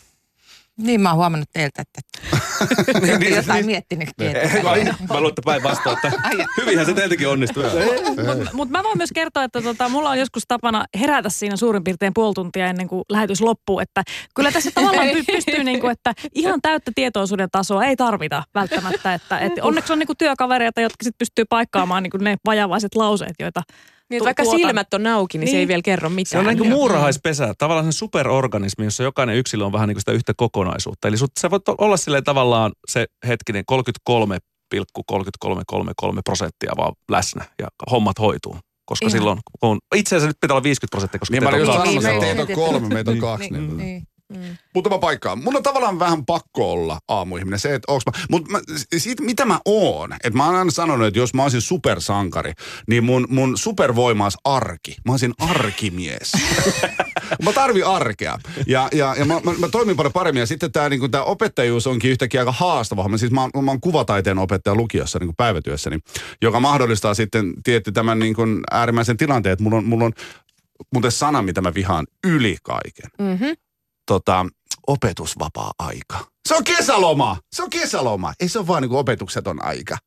Niin 0.80 1.02
mä 1.02 1.10
oon 1.10 1.18
huomannut 1.18 1.50
teiltä, 1.54 1.82
että 1.82 2.00
Niin, 3.02 3.20
niin, 3.20 3.36
jotain 3.36 3.56
niin. 3.56 3.66
miettinytkin. 3.66 4.28
Ei, 4.28 4.44
että- 4.44 4.63
Mä 4.63 4.70
mä 5.10 5.15
luulen, 5.15 5.30
että 5.30 5.42
päinvastoin, 5.46 5.98
että 6.06 6.12
hyvinhän 6.58 6.86
se 6.86 6.94
teiltäkin 6.94 7.28
onnistuu. 7.28 7.63
Mutta 8.38 8.50
mut 8.54 8.70
mä 8.70 8.84
voin 8.84 8.98
myös 8.98 9.10
kertoa, 9.15 9.44
että 9.44 9.62
tota, 9.62 9.89
mulla 9.89 10.10
on 10.10 10.20
joskus 10.20 10.44
tapana 10.48 10.86
herätä 11.00 11.30
siinä 11.30 11.56
suurin 11.56 11.84
piirtein 11.84 12.13
puoli 12.13 12.34
tuntia 12.34 12.68
ennen 12.68 12.88
kuin 12.88 13.04
lähetys 13.10 13.42
loppuu. 13.42 13.80
Että 13.80 14.04
kyllä 14.36 14.52
tässä 14.52 14.72
tavallaan 14.76 15.08
py- 15.08 15.24
pystyy, 15.32 15.63
niinku, 15.63 15.88
että 15.88 16.13
ihan 16.36 16.62
täyttä 16.62 16.92
tietoisuuden 16.96 17.50
tasoa 17.52 17.86
ei 17.86 17.96
tarvita 17.96 18.44
välttämättä. 18.56 19.13
Että, 19.13 19.39
et 19.39 19.54
onneksi 19.62 19.94
on 19.94 20.00
niinku 20.00 20.15
työkavereita, 20.15 20.82
jotka 20.82 21.04
sit 21.04 21.18
pystyy 21.18 21.46
paikkaamaan 21.50 22.04
niinku 22.04 22.18
ne 22.18 22.36
vajavaiset 22.46 22.96
lauseet, 22.96 23.34
joita 23.39 23.62
Niin, 24.10 24.19
tu- 24.19 24.26
vaikka 24.26 24.43
tuotan. 24.43 24.60
silmät 24.60 24.93
on 24.93 25.08
auki, 25.08 25.38
niin, 25.38 25.48
se 25.48 25.52
Niin. 25.52 25.60
ei 25.60 25.67
vielä 25.67 25.82
kerro 25.82 26.10
mitään. 26.10 26.26
Se 26.32 26.38
on 26.38 26.45
niin 26.45 26.58
kuin 26.58 26.69
muurahaispesä, 26.69 27.54
tavallaan 27.58 27.86
sen 27.86 27.93
superorganismi, 27.93 28.86
jossa 28.86 29.04
jokainen 29.04 29.36
yksilö 29.36 29.65
on 29.65 29.72
vähän 29.74 29.88
niin 29.88 29.95
kuin 29.95 30.02
sitä 30.02 30.12
yhtä 30.12 30.34
kokonaisuutta. 30.38 31.08
Eli 31.08 31.17
sut, 31.17 31.32
sä 31.39 31.52
voit 31.52 31.63
olla 31.78 31.98
silleen 31.98 32.24
tavallaan 32.24 32.72
se 32.88 33.06
hetkinen 33.28 33.65
33,3333 33.65 36.22
prosenttia 36.26 36.72
vaan 36.78 36.93
läsnä 37.12 37.45
ja 37.62 37.67
hommat 37.91 38.19
hoituu. 38.19 38.58
Koska 38.86 39.04
Ihan. 39.06 39.12
silloin, 39.12 39.39
kun 39.62 39.78
itse 39.95 40.15
asiassa 40.15 40.28
nyt 40.28 40.38
pitää 40.41 40.56
olla 40.56 40.63
50 40.63 40.91
prosenttia, 40.91 41.19
koska 41.19 41.34
Niin 41.34 41.48
olin 41.48 41.62
on 41.62 41.67
kaksi. 41.78 41.93
sanomassa, 42.02 42.26
Niin, 42.26 42.39
on 42.39 42.48
kolme, 42.56 42.88
meitä 42.93 43.12
on 43.12 43.19
kaksi. 43.19 43.50
niin, 43.50 43.67
Niin. 43.67 43.78
niin. 43.78 44.04
Muutama 44.74 44.98
paikka. 44.98 45.36
Mun 45.36 45.56
on 45.56 45.63
tavallaan 45.63 46.00
vähän 46.00 46.26
pakko 46.26 46.72
olla 46.72 47.00
aamuihminen. 47.08 47.60
Se, 47.60 47.76
että 47.76 47.92
onks 47.92 48.06
mä, 48.06 48.12
mut 48.30 48.50
mä, 48.50 48.60
siitä, 48.98 49.24
mitä 49.24 49.46
mä 49.46 49.60
oon, 49.65 50.13
että 50.13 50.38
mä 50.38 50.46
oon 50.46 50.56
aina 50.56 50.72
sanonut, 50.72 51.08
että 51.08 51.20
jos 51.20 51.34
mä 51.34 51.44
olisin 51.44 51.62
supersankari, 51.62 52.54
niin 52.88 53.04
mun, 53.04 53.28
mun 53.30 53.58
supervoima 53.58 54.26
olisi 54.26 54.38
arki. 54.44 54.96
Mä 55.06 55.13
olisin 55.13 55.34
arkimies. 55.39 56.32
mä 57.46 57.54
tarvin 57.54 57.86
arkea. 57.86 58.39
Ja, 58.68 58.88
ja, 58.92 59.15
ja 59.20 59.26
mä, 59.26 59.39
mä, 59.44 59.52
mä, 59.60 59.68
toimin 59.68 59.96
paljon 59.96 60.13
paremmin. 60.13 60.39
Ja 60.39 60.48
sitten 60.48 60.72
tämä 60.72 60.89
niinku, 60.89 61.10
tää 61.10 61.24
opettajuus 61.24 61.88
onkin 61.88 62.12
yhtäkkiä 62.12 62.42
aika 62.42 62.52
haastava. 62.52 63.10
Mä, 63.10 63.18
siis 63.18 63.32
mä, 63.32 63.42
mä 63.42 63.72
oon 63.72 63.82
kuvataiteen 63.82 64.38
opettaja 64.38 64.76
lukiossa 64.76 65.20
niin 65.20 65.36
päivätyössäni, 65.38 66.00
joka 66.42 66.60
mahdollistaa 66.60 67.13
sitten 67.13 67.54
tietty 67.63 67.92
tämän 67.92 68.20
niin 68.20 68.36
kuin 68.36 68.60
äärimmäisen 68.72 69.18
tilanteen, 69.18 69.54
että 69.54 69.63
mulla 69.63 69.78
on, 69.78 69.86
mulla 69.86 70.06
on 70.06 70.13
muuten 70.94 71.12
sana, 71.12 71.42
mitä 71.42 71.62
mä 71.62 71.74
vihaan 71.74 72.08
yli 72.28 72.58
kaiken 72.63 73.10
Mm-hmm. 73.20 73.68
Tota, 74.10 74.45
opetusvapaa-aika. 74.88 76.19
Se 76.48 76.56
on 76.56 76.63
kesäloma! 76.63 77.38
Se 77.56 77.63
on 77.63 77.69
kesäloma! 77.69 78.34
Ei 78.39 78.50
se 78.50 78.60
ole 78.60 78.67
vaan 78.67 78.82
niinku 78.82 78.98
opetukseton 78.98 79.65
aika. 79.65 79.98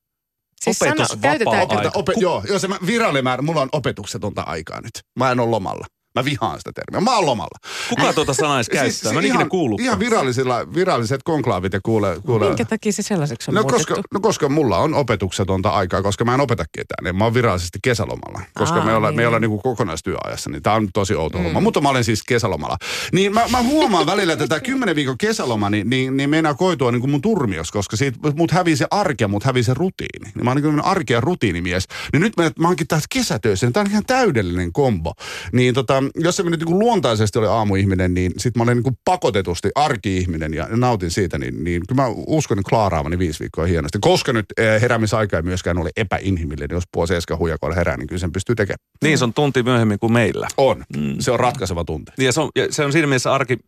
Siis 0.61 0.79
sano, 0.79 0.91
Opetusvapaa 0.93 1.31
käytetäänkö, 1.31 1.77
aika. 1.77 1.91
Ope, 1.95 2.13
joo, 2.17 2.43
joo, 2.49 2.59
se 2.59 2.69
virallinen 2.87 3.25
määrä, 3.25 3.43
mulla 3.43 3.61
on 3.61 3.69
opetuksetonta 3.73 4.43
aikaa 4.43 4.81
nyt. 4.81 4.91
Mä 5.19 5.31
en 5.31 5.41
ole 5.41 5.51
lomalla. 5.51 5.87
Mä 6.15 6.25
vihaan 6.25 6.59
sitä 6.59 6.71
termiä. 6.75 7.01
Mä 7.11 7.17
oon 7.17 7.27
lomalla. 7.27 7.59
Kuka 7.89 8.13
tuota 8.13 8.35
sanaa 8.35 8.57
edes 8.57 8.69
käyttää? 8.79 9.13
Mä 9.13 9.19
en 9.19 9.25
ikinä 9.27 9.45
kuullutkaan. 9.49 9.85
Ihan 9.87 9.99
virallisilla, 9.99 10.75
viralliset 10.75 11.21
konklaavit 11.25 11.73
ja 11.73 11.81
kuule, 11.83 12.17
kuule. 12.27 12.47
minkä 12.47 12.65
takia 12.65 12.93
se 12.93 13.03
sellaiseksi 13.03 13.51
on 13.51 13.55
No 13.55 13.63
muutettu? 13.63 13.87
koska, 13.95 14.03
no 14.15 14.21
koska 14.21 14.49
mulla 14.49 14.79
on 14.79 14.95
opetuksetonta 14.95 15.71
aikaa, 15.71 16.03
koska 16.03 16.25
mä 16.25 16.35
en 16.35 16.41
opeta 16.41 16.65
ketään. 16.73 17.05
Niin 17.05 17.17
mä 17.17 17.25
oon 17.25 17.35
virallisesti 17.35 17.79
kesälomalla, 17.83 18.41
koska 18.55 18.79
Aa, 18.79 18.85
me 18.87 18.95
ollaan, 18.95 19.13
niin. 19.13 19.23
me 19.23 19.27
ollaan 19.27 19.43
niinku 19.43 19.59
kokonaistyöajassa. 19.59 20.51
Niin 20.51 20.63
tää 20.63 20.75
on 20.75 20.89
tosi 20.95 21.15
outo 21.15 21.39
mm. 21.39 21.45
homma. 21.45 21.61
Mutta 21.61 21.81
mä 21.81 21.89
olen 21.89 22.05
siis 22.05 22.23
kesälomalla. 22.23 22.77
Niin 23.13 23.35
mä, 23.35 23.41
mä 23.51 23.63
huomaan 23.63 24.07
välillä, 24.07 24.33
että 24.33 24.47
tämä 24.47 24.61
kymmenen 24.61 24.97
viikon 24.97 25.19
kesäloma, 25.19 25.71
niin, 25.71 25.91
niin, 25.91 26.17
niin 26.17 26.31
meinaa 26.31 26.55
koitua 26.55 26.93
niinku 26.93 27.07
mun 27.07 27.23
turmios, 27.23 27.71
koska 27.73 27.97
siitä 27.97 28.19
mut 28.35 28.51
hävii 28.51 28.77
se 28.77 28.87
arke, 28.91 29.27
mut 29.27 29.45
hävii 29.45 29.63
se 29.63 29.75
rutiini. 29.75 30.33
Niin 30.35 30.45
mä 30.45 30.51
oon 30.51 30.63
niinku 30.63 30.83
arke- 30.89 31.13
ja 31.13 31.21
rutiinimies. 31.21 31.85
Niin 32.13 32.21
nyt 32.21 32.37
mä, 32.37 32.51
mä 32.59 32.69
oonkin 32.69 32.87
taas 32.89 33.05
kesätöissä, 33.11 33.67
niin 33.67 33.73
tää 33.73 33.81
on 33.81 33.91
ihan 33.91 34.05
täydellinen 34.07 34.73
kombo. 34.73 35.13
Niin 35.53 35.75
tota, 35.75 36.02
jos 36.15 36.37
se 36.37 36.43
nyt 36.43 36.61
niinku 36.61 36.79
luontaisesti 36.79 37.39
oli 37.39 37.47
aamuihminen, 37.47 38.15
niin 38.15 38.33
sit 38.39 38.57
mä 38.57 38.63
olen 38.63 38.77
niinku 38.77 38.93
pakotetusti 39.05 39.71
arki-ihminen 39.75 40.55
ja 40.55 40.69
nautin 40.71 41.11
siitä, 41.11 41.39
niin, 41.39 41.65
niin 41.65 41.83
kyllä 41.89 42.03
mä 42.03 42.09
uskon 42.27 42.57
niin 42.57 42.65
klaaraavani 42.69 43.19
viisi 43.19 43.41
viikkoa 43.41 43.67
hienosti. 43.67 43.99
Koska 44.01 44.33
nyt 44.33 44.47
eh, 44.57 44.81
heräämisaika 44.81 45.37
ei 45.37 45.43
myöskään 45.43 45.79
ole 45.79 45.91
epäinhimillinen, 45.97 46.75
jos 46.75 46.85
puoli 46.93 47.09
seiskan 47.09 47.39
huijakoilla 47.39 47.77
herää, 47.77 47.97
niin 47.97 48.07
kyllä 48.07 48.21
sen 48.21 48.33
pystyy 48.33 48.55
tekemään. 48.55 48.79
Niin, 49.03 49.19
se 49.19 49.25
on 49.25 49.35
tunti 49.35 49.63
myöhemmin 49.63 49.99
kuin 49.99 50.13
meillä. 50.13 50.49
On. 50.57 50.85
Mm. 50.97 51.15
Se 51.19 51.31
on 51.31 51.41
ratkaiseva 51.41 51.85
tunti. 51.85 52.13
Ja 52.19 52.33
se 52.33 52.41
on, 52.41 52.51
ja 52.57 52.67
se 52.71 52.85
on 52.85 52.93
siinä 52.93 53.07
mielessä 53.07 53.33
arki 53.33 53.59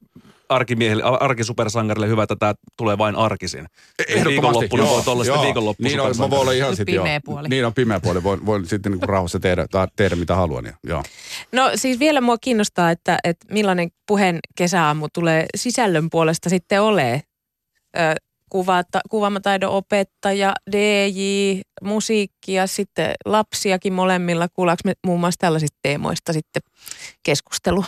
arkimiehille, 0.48 1.02
arkisupersankarille 1.20 2.08
hyvä, 2.08 2.22
että 2.22 2.36
tämä 2.36 2.54
tulee 2.76 2.98
vain 2.98 3.16
arkisin. 3.16 3.66
Ehdottomasti. 4.08 4.30
Viikonloppuna 4.30 4.82
joo, 4.82 5.02
voi 5.06 5.12
olla 5.12 5.24
sitten 5.24 5.34
joo. 5.34 5.44
viikonloppu 5.44 5.82
Niin 5.82 6.00
on, 6.00 6.16
mä 6.18 6.30
voin 6.30 6.40
olla 6.40 6.52
ihan 6.52 6.76
sitten 6.76 6.94
joo. 6.94 7.04
pimeä 7.04 7.20
puoli. 7.24 7.48
Niin 7.48 7.66
on 7.66 7.74
pimeä 7.74 8.00
puoli. 8.00 8.22
Voin, 8.22 8.46
voin 8.46 8.66
sitten 8.66 8.92
niinku 8.92 9.06
rauhassa 9.06 9.40
tehdä, 9.40 9.66
tehdä 9.96 10.16
mitä 10.16 10.34
haluan. 10.34 10.64
Ja, 10.64 10.72
joo. 10.84 11.02
No 11.52 11.70
siis 11.74 11.98
vielä 11.98 12.20
mua 12.20 12.38
kiinnostaa, 12.38 12.90
että, 12.90 13.18
että 13.24 13.46
millainen 13.50 13.88
puheen 14.06 14.38
kesäaamu 14.56 15.08
tulee 15.12 15.46
sisällön 15.56 16.10
puolesta 16.10 16.50
sitten 16.50 16.82
olee. 16.82 17.20
Ö, 17.96 18.00
kuvata, 18.50 19.00
kuvaamataidon 19.10 19.70
opettaja, 19.70 20.54
DJ, 20.72 21.20
musiikki 21.82 22.52
ja 22.52 22.66
sitten 22.66 23.12
lapsiakin 23.24 23.92
molemmilla. 23.92 24.48
Kuullaanko 24.48 24.80
me 24.84 24.92
muun 25.06 25.20
muassa 25.20 25.38
tällaisista 25.38 25.78
teemoista 25.82 26.32
sitten 26.32 26.62
keskustelua? 27.22 27.84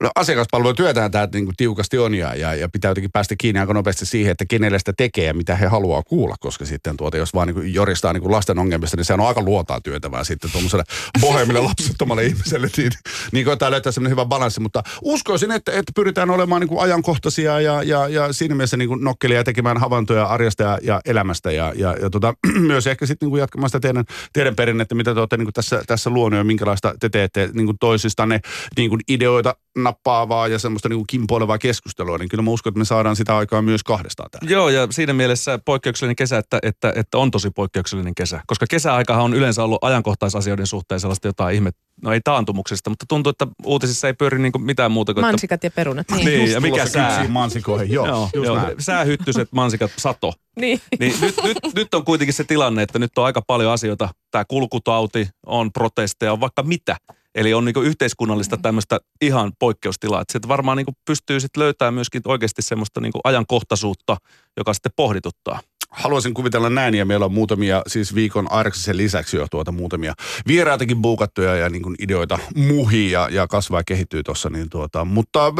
No, 0.00 0.10
asiakaspalvelutyötään 0.14 1.10
tämä 1.10 1.28
niin 1.32 1.44
kuin 1.44 1.56
tiukasti 1.56 1.98
on 1.98 2.14
ja, 2.14 2.34
ja, 2.34 2.54
ja, 2.54 2.68
pitää 2.68 2.90
jotenkin 2.90 3.12
päästä 3.12 3.34
kiinni 3.38 3.60
aika 3.60 3.74
nopeasti 3.74 4.06
siihen, 4.06 4.32
että 4.32 4.44
kenelle 4.48 4.78
sitä 4.78 4.92
tekee 4.96 5.24
ja 5.24 5.34
mitä 5.34 5.56
he 5.56 5.66
haluaa 5.66 6.02
kuulla, 6.02 6.36
koska 6.40 6.64
sitten 6.64 6.96
tuota, 6.96 7.16
jos 7.16 7.34
vaan 7.34 7.46
niin 7.46 7.54
kuin 7.54 7.74
joristaa 7.74 8.12
niin 8.12 8.22
kuin 8.22 8.32
lasten 8.32 8.58
ongelmista, 8.58 8.96
niin 8.96 9.04
se 9.04 9.14
on 9.14 9.20
aika 9.20 9.42
luotaa 9.42 9.80
työtävää 9.80 10.24
sitten 10.24 10.50
tuommoiselle 10.50 10.84
bohemille 11.20 11.60
lapsettomalle 11.68 12.24
ihmiselle, 12.24 12.68
niin, 12.76 12.92
niin 13.32 13.44
koetaan 13.44 13.72
löytää 13.72 13.92
semmoinen 13.92 14.10
hyvä 14.10 14.24
balanssi, 14.24 14.60
mutta 14.60 14.82
uskoisin, 15.02 15.50
että, 15.50 15.72
että 15.72 15.92
pyritään 15.94 16.30
olemaan 16.30 16.60
niin 16.60 16.68
kuin 16.68 16.80
ajankohtaisia 16.80 17.60
ja, 17.60 17.82
ja, 17.82 18.08
ja 18.08 18.32
siinä 18.32 18.54
mielessä 18.54 18.76
niin 18.76 18.88
kuin 18.88 19.04
nokkelia 19.04 19.38
ja 19.38 19.44
tekemään 19.44 19.78
havaintoja 19.78 20.24
arjesta 20.24 20.62
ja, 20.62 20.78
ja 20.82 21.00
elämästä 21.04 21.52
ja, 21.52 21.72
ja, 21.76 21.96
ja 22.02 22.10
tota, 22.10 22.34
myös 22.60 22.86
ehkä 22.86 23.06
sitten 23.06 23.26
niin 23.26 23.30
kuin 23.30 23.40
jatkamaan 23.40 23.68
sitä 23.68 23.80
teidän, 23.80 24.04
teidän 24.32 24.56
perinnettä, 24.56 24.94
mitä 24.94 25.14
te 25.14 25.20
olette 25.20 25.36
niin 25.36 25.46
kuin 25.46 25.54
tässä, 25.54 25.82
tässä 25.86 26.10
luonut 26.10 26.38
ja 26.38 26.44
minkälaista 26.44 26.94
te 27.00 27.08
teette 27.08 27.50
niin 27.52 27.66
kuin 27.66 27.78
toisistanne 27.78 28.33
niin 28.76 28.90
kuin 28.90 29.00
ideoita 29.08 29.54
nappaavaa 29.78 30.48
ja 30.48 30.58
semmoista 30.58 30.88
niin 30.88 30.98
kuin 30.98 31.06
kimpoilevaa 31.06 31.58
keskustelua, 31.58 32.18
niin 32.18 32.28
kyllä 32.28 32.42
mä 32.42 32.50
uskon, 32.50 32.70
että 32.70 32.78
me 32.78 32.84
saadaan 32.84 33.16
sitä 33.16 33.36
aikaa 33.36 33.62
myös 33.62 33.82
kahdestaan 33.84 34.30
täällä. 34.30 34.50
Joo, 34.50 34.68
ja 34.68 34.88
siinä 34.90 35.12
mielessä 35.12 35.58
poikkeuksellinen 35.64 36.16
kesä, 36.16 36.38
että, 36.38 36.58
että, 36.62 36.92
että 36.96 37.18
on 37.18 37.30
tosi 37.30 37.50
poikkeuksellinen 37.50 38.14
kesä. 38.14 38.40
Koska 38.46 38.66
kesäaikahan 38.70 39.24
on 39.24 39.34
yleensä 39.34 39.64
ollut 39.64 39.84
ajankohtaisasioiden 39.84 40.66
suhteen 40.66 41.00
sellaista 41.00 41.28
jotain 41.28 41.54
ihme, 41.54 41.70
no 42.02 42.12
ei 42.12 42.20
taantumuksesta, 42.24 42.90
mutta 42.90 43.06
tuntuu, 43.08 43.30
että 43.30 43.46
uutisissa 43.64 44.06
ei 44.06 44.14
pyöri 44.14 44.38
niin 44.38 44.52
kuin 44.52 44.62
mitään 44.62 44.92
muuta 44.92 45.14
kuin, 45.14 45.20
että 45.24 45.32
Mansikat 45.32 45.64
ja 45.64 45.70
perunat. 45.70 46.06
Niin, 46.10 46.26
niin 46.26 46.50
ja 46.50 46.60
mikä 46.60 46.86
sää? 46.86 47.28
mansikoihin, 47.28 47.90
joo, 47.90 48.06
Joo, 48.06 48.28
just 48.34 48.46
joo, 48.46 48.56
näin. 48.56 48.74
säähyttyset, 48.78 49.48
mansikat, 49.52 49.90
sato. 49.96 50.32
Niin. 50.60 50.80
Niin 51.00 51.14
nyt, 51.20 51.34
nyt, 51.44 51.58
nyt 51.74 51.94
on 51.94 52.04
kuitenkin 52.04 52.34
se 52.34 52.44
tilanne, 52.44 52.82
että 52.82 52.98
nyt 52.98 53.18
on 53.18 53.24
aika 53.24 53.42
paljon 53.46 53.72
asioita. 53.72 54.08
Tämä 54.30 54.44
kulkutauti, 54.44 55.28
on 55.46 55.72
protesteja, 55.72 56.32
on 56.32 56.40
vaikka 56.40 56.62
mitä. 56.62 56.96
Eli 57.34 57.54
on 57.54 57.64
niinku 57.64 57.80
yhteiskunnallista 57.80 58.56
tämmöistä 58.56 59.00
ihan 59.20 59.52
poikkeustilaa. 59.58 60.20
Että 60.20 60.32
sieltä 60.32 60.48
varmaan 60.48 60.76
niinku 60.76 60.92
pystyy 61.04 61.40
sitten 61.40 61.62
löytämään 61.62 61.94
myöskin 61.94 62.22
oikeasti 62.24 62.62
semmoista 62.62 63.00
niinku 63.00 63.20
ajankohtaisuutta, 63.24 64.16
joka 64.56 64.74
sitten 64.74 64.92
pohdituttaa. 64.96 65.60
Haluaisin 65.94 66.34
kuvitella 66.34 66.70
näin, 66.70 66.94
ja 66.94 67.04
meillä 67.04 67.24
on 67.24 67.32
muutamia, 67.32 67.82
siis 67.86 68.14
viikon 68.14 68.52
Airaksisen 68.52 68.96
lisäksi 68.96 69.36
jo 69.36 69.46
tuota 69.50 69.72
muutamia 69.72 70.14
vieraitakin 70.46 71.02
buukattuja 71.02 71.56
ja 71.56 71.68
niin 71.68 71.82
kuin 71.82 71.94
ideoita 71.98 72.38
muhii 72.56 73.10
ja, 73.10 73.28
ja 73.30 73.46
kasvaa 73.46 73.80
ja 73.80 73.84
kehittyy 73.84 74.22
tuossa. 74.22 74.50
Niin 74.50 74.70
tuota, 74.70 75.04
mutta 75.04 75.46
äh, 75.46 75.52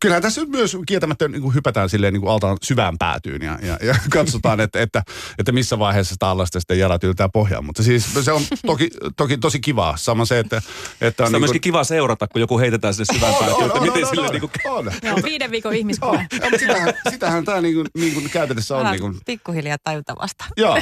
kyllähän 0.00 0.22
tässä 0.22 0.46
myös 0.46 0.76
kieltämättä 0.86 1.28
niin 1.28 1.42
kuin 1.42 1.54
hypätään 1.54 1.88
silleen 1.88 2.12
niin 2.12 2.20
kuin 2.20 2.32
altaan 2.32 2.56
syvään 2.62 2.98
päätyyn 2.98 3.42
ja, 3.42 3.58
ja, 3.62 3.78
ja 3.82 3.94
katsotaan, 4.10 4.60
että, 4.60 4.80
että, 4.80 5.02
että, 5.38 5.52
missä 5.52 5.78
vaiheessa 5.78 6.14
sitä 6.14 6.28
allasta 6.28 6.60
sitten 6.60 6.78
jalat 6.78 7.04
yltää 7.04 7.28
pohjaan. 7.28 7.64
Mutta 7.64 7.82
siis 7.82 8.14
se 8.24 8.32
on 8.32 8.42
toki, 8.66 8.90
toki 9.16 9.38
tosi 9.38 9.60
kivaa. 9.60 9.96
Sama 9.96 10.24
se, 10.24 10.38
että, 10.38 10.56
että 10.56 10.62
on, 11.00 11.10
Sitä 11.10 11.24
on 11.24 11.32
niin 11.32 11.40
myöskin 11.40 11.60
kiva 11.60 11.84
seurata, 11.84 12.28
kun 12.28 12.40
joku 12.40 12.58
heitetään 12.58 12.94
sinne 12.94 13.14
syvään 13.14 13.34
päätyyn, 13.34 13.66
että 13.66 13.80
miten 13.80 14.06
sille 14.06 14.28
niinku... 14.28 14.50
on. 14.64 14.92
Joo, 15.02 15.18
viiden 15.24 15.50
viikon 15.50 15.70
On. 15.72 15.76
ihmiskoe. 15.76 16.16
Ja, 16.16 16.50
mutta 16.50 16.58
sitähän, 16.58 16.94
sitähän 17.10 17.44
tämä 17.44 17.60
niin 17.60 17.74
kuin, 17.74 17.86
niin 17.94 18.14
kuin 18.14 18.30
käytännössä 18.30 18.76
on. 18.76 18.86
Niin 18.90 19.00
kuin, 19.00 19.16
pikkuhiljaa 19.26 19.75
tajuta 19.84 20.14
vasta. 20.22 20.44
Joo, 20.56 20.78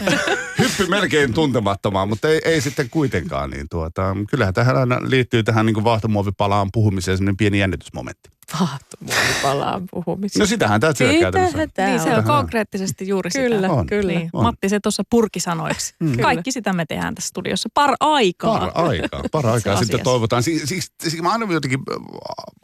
hyppy 0.58 0.86
melkein 0.86 1.34
tuntemattomaan, 1.34 2.08
mutta 2.08 2.28
ei, 2.28 2.40
ei 2.44 2.60
sitten 2.60 2.90
kuitenkaan. 2.90 3.50
Niin 3.50 3.66
tuota, 3.70 4.16
kyllähän 4.30 4.54
tähän 4.54 4.76
aina 4.76 5.00
liittyy 5.02 5.42
tähän 5.42 5.66
niin 5.66 5.74
kuin 5.74 5.84
vaahtomuovipalaan 5.84 6.68
puhumiseen 6.72 7.16
semmoinen 7.16 7.36
pieni 7.36 7.58
jännitysmomentti. 7.58 8.33
Vaahtomuovipalaan 8.60 9.82
puhumiseen. 9.90 10.40
No 10.40 10.46
sitähän 10.46 10.80
tämä 10.80 10.92
työ 10.94 11.12
käytännössä. 11.20 11.50
Sitähän 11.50 11.70
tää 11.74 11.88
Niin 11.88 12.00
se 12.00 12.10
on. 12.12 12.18
on 12.18 12.24
konkreettisesti 12.24 13.08
juuri 13.08 13.30
Kyllä, 13.30 13.56
sitä. 13.56 13.72
On. 13.72 13.86
kyllä. 13.86 14.12
Niin, 14.12 14.30
On. 14.32 14.42
Matti 14.42 14.68
se 14.68 14.80
tuossa 14.80 15.02
purki 15.10 15.40
sanoiksi. 15.40 15.94
Mm. 16.00 16.18
Kaikki 16.18 16.52
sitä 16.52 16.72
me 16.72 16.86
tehdään 16.86 17.14
tässä 17.14 17.28
studiossa. 17.28 17.68
Par 17.74 17.90
aikaa. 18.00 18.58
Par 18.58 18.70
aikaa, 18.74 19.22
par 19.32 19.46
aikaa. 19.46 19.58
Sitten 19.58 19.72
asiassa. 19.74 20.04
toivotaan. 20.04 20.42
Siksi, 20.42 20.66
siksi, 20.66 20.92
siksi 21.02 21.22
mä 21.22 21.32
aina 21.32 21.52
jotenkin, 21.52 21.80
äh, 21.90 21.96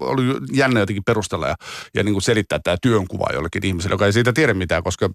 oli 0.00 0.22
jännä 0.52 0.80
jotenkin 0.80 1.04
perustella 1.04 1.48
ja, 1.48 1.54
ja 1.94 2.02
niin 2.04 2.12
kuin 2.14 2.22
selittää 2.22 2.58
tämä 2.64 2.76
työnkuva 2.82 3.26
jollekin 3.34 3.66
ihmiselle, 3.66 3.94
joka 3.94 4.06
ei 4.06 4.12
siitä 4.12 4.32
tiedä 4.32 4.54
mitään, 4.54 4.82
koska 4.82 5.10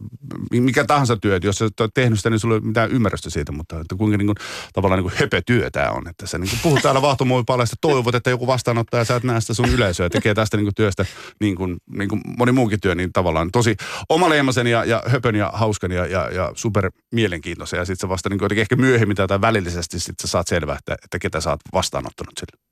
mikä 0.52 0.86
tahansa 0.86 1.18
työ, 1.18 1.40
jos 1.44 1.56
sä 1.56 1.66
et 1.66 1.80
ole 1.80 1.90
tehnyt 1.94 2.20
sitä, 2.20 2.30
niin 2.30 2.40
sulla 2.40 2.56
ei 2.56 2.60
ole 2.60 2.68
mitään 2.68 2.92
ymmärrystä 2.92 3.30
siitä, 3.30 3.52
mutta 3.52 3.80
että 3.80 3.96
kuinka 3.96 4.18
niin 4.18 4.28
kuin, 4.28 4.36
tavallaan 4.74 4.98
niin 5.04 5.12
kuin 5.12 5.20
höpötyö 5.20 5.70
tämä 5.72 5.90
on. 5.90 6.08
Että 6.08 6.28
sä 6.28 6.38
niin 6.38 6.50
kuin 6.50 6.60
puhut 6.64 6.82
täällä 6.82 7.02
vaahtomuovipaleista, 7.02 7.76
toivot, 7.82 8.16
että 8.16 8.30
joku 8.30 8.48
vastaanottaa 8.48 9.00
ja 9.00 9.06
sä 9.06 9.16
et 9.16 9.24
näe 9.24 9.42
sitä 9.42 9.54
sun 9.54 9.70
yleisöä, 9.70 10.10
tekee 10.10 10.34
tästä 10.34 10.55
niin 10.58 10.66
kuin 10.66 10.76
työstä 10.76 11.06
niin 11.40 11.56
kuin, 11.56 11.78
niin 11.88 12.10
kuin 12.10 12.22
moni 12.38 12.52
muukin 12.52 12.82
työ, 12.82 12.96
niin 12.96 13.14
tavallaan 13.14 13.52
tosi 13.52 13.76
omaleimaisen 14.10 14.68
ja, 14.68 14.86
ja 14.86 15.04
höpön 15.08 15.36
ja 15.36 15.52
hauskan 15.54 15.92
ja, 15.92 16.06
ja, 16.06 16.30
ja 16.30 16.52
super 16.56 16.92
mielenkiintoisen. 17.12 17.78
Ja 17.78 17.86
sitten 17.86 18.08
sä 18.08 18.10
vasta 18.10 18.30
niin 18.30 18.40
kuin 18.40 18.60
ehkä 18.60 18.76
myöhemmin 18.76 19.16
tai 19.16 19.42
välillisesti 19.42 20.00
sit 20.00 20.16
sä 20.22 20.28
saat 20.28 20.48
selvää, 20.48 20.78
että, 20.78 20.94
että 21.04 21.20
ketä 21.20 21.42
sä 21.42 21.50
oot 21.50 21.60
vastaanottanut 21.74 22.34
sille. 22.40 22.66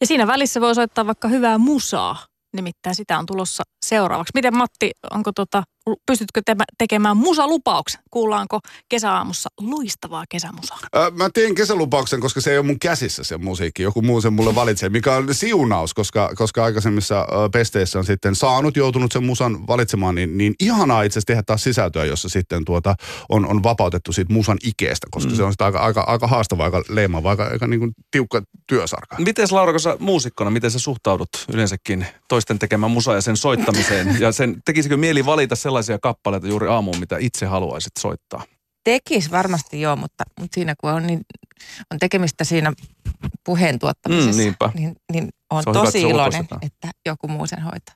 Ja 0.00 0.06
siinä 0.06 0.26
välissä 0.26 0.60
voi 0.60 0.74
soittaa 0.74 1.06
vaikka 1.06 1.28
hyvää 1.28 1.58
musaa. 1.58 2.26
Nimittäin 2.56 2.94
sitä 2.94 3.18
on 3.18 3.26
tulossa 3.26 3.62
seuraavaksi. 3.86 4.30
Miten 4.34 4.56
Matti, 4.56 4.90
onko 5.10 5.32
tota, 5.32 5.62
pystytkö 6.06 6.42
te- 6.44 6.56
tekemään 6.78 7.16
musalupauksen? 7.16 8.00
Kuullaanko 8.10 8.60
kesäaamussa 8.88 9.48
loistavaa 9.60 10.24
kesämusaa? 10.28 10.78
Ö, 10.96 11.10
Mä 11.10 11.30
teen 11.34 11.54
kesälupauksen, 11.54 12.20
koska 12.20 12.40
se 12.40 12.50
ei 12.50 12.58
ole 12.58 12.66
mun 12.66 12.78
käsissä 12.78 13.24
se 13.24 13.38
musiikki. 13.38 13.82
Joku 13.82 14.02
muu 14.02 14.20
sen 14.20 14.32
mulle 14.32 14.54
valitsee, 14.54 14.88
mikä 14.88 15.14
on 15.14 15.34
siunaus, 15.34 15.94
koska, 15.94 16.30
koska 16.34 16.64
aikaisemmissa 16.64 17.26
pesteissä 17.52 17.98
on 17.98 18.04
sitten 18.04 18.34
saanut, 18.34 18.76
joutunut 18.76 19.12
sen 19.12 19.24
musan 19.24 19.66
valitsemaan, 19.66 20.14
niin, 20.14 20.38
niin 20.38 20.54
ihanaa 20.60 21.02
itse 21.02 21.18
asiassa 21.18 21.26
tehdä 21.26 21.42
taas 21.42 21.62
sisältöä, 21.62 22.04
jossa 22.04 22.28
sitten 22.28 22.64
tuota, 22.64 22.94
on, 23.28 23.46
on 23.46 23.62
vapautettu 23.62 24.12
siitä 24.12 24.32
musan 24.32 24.58
ikeestä, 24.64 25.06
koska 25.10 25.30
mm. 25.30 25.36
se 25.36 25.42
on 25.42 25.52
sitä 25.52 25.64
aika, 25.64 25.78
aika, 25.78 26.00
aika 26.00 26.26
haastava, 26.26 26.64
aika 26.64 26.82
leimaava, 26.88 27.30
aika, 27.30 27.44
aika 27.44 27.66
niin 27.66 27.80
kuin 27.80 27.92
tiukka 28.10 28.42
työsarka. 28.66 29.16
Miten 29.18 29.46
Laura, 29.50 29.72
kun 29.72 29.80
sä 29.80 29.96
muusikkona, 30.00 30.50
miten 30.50 30.70
sä 30.70 30.78
suhtaudut 30.78 31.28
yleensäkin 31.52 32.06
toisten 32.28 32.58
tekemään 32.58 32.90
musaa 32.90 33.14
ja 33.14 33.20
sen 33.20 33.36
soittamiseen? 33.36 34.16
Ja 34.20 34.32
sen, 34.32 34.62
tekisikö 34.64 34.96
mieli 34.96 35.26
valita 35.26 35.56
sellaisia 35.76 35.98
kappaleita 36.02 36.46
juuri 36.46 36.68
aamuun, 36.68 36.98
mitä 37.00 37.16
itse 37.20 37.46
haluaisit 37.46 37.92
soittaa? 37.98 38.42
Tekis 38.84 39.30
varmasti 39.30 39.80
joo, 39.80 39.96
mutta, 39.96 40.24
mutta 40.40 40.54
siinä 40.54 40.74
kun 40.80 40.90
on, 40.90 41.06
niin, 41.06 41.20
on 41.92 41.98
tekemistä 41.98 42.44
siinä 42.44 42.72
puheen 43.44 43.78
tuottamisessa, 43.78 44.30
Mm, 44.32 44.36
niinpä. 44.38 44.70
niin, 44.74 44.96
niin 45.12 45.28
on 45.50 45.62
Se 45.62 45.70
on 45.70 45.74
hyvä, 45.76 45.84
tosi 45.84 45.98
että 45.98 46.08
se 46.08 46.10
iloinen, 46.10 46.40
ulkoistetaan. 46.40 46.60
että 46.66 46.88
joku 47.06 47.28
muu 47.28 47.46
sen 47.46 47.62
hoitaa. 47.62 47.94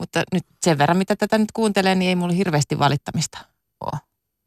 Mutta 0.00 0.22
nyt 0.32 0.42
sen 0.64 0.78
verran, 0.78 0.96
mitä 0.98 1.16
tätä 1.16 1.38
nyt 1.38 1.52
kuuntelee, 1.52 1.94
niin 1.94 2.08
ei 2.08 2.16
mulla 2.16 2.32
hirveästi 2.34 2.78
valittamista 2.78 3.38
ole 3.80 4.00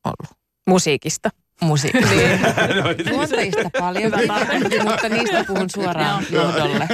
ollut. 0.06 0.38
Musiikista. 0.68 1.30
Musiikista. 1.62 2.10
Niin. 2.16 2.40
Tuottajista 3.14 3.70
paljon, 3.80 4.12
mutta 4.84 5.10
niistä 5.10 5.44
puhun 5.48 5.70
suoraan 5.70 6.26
johdolle. 6.32 6.88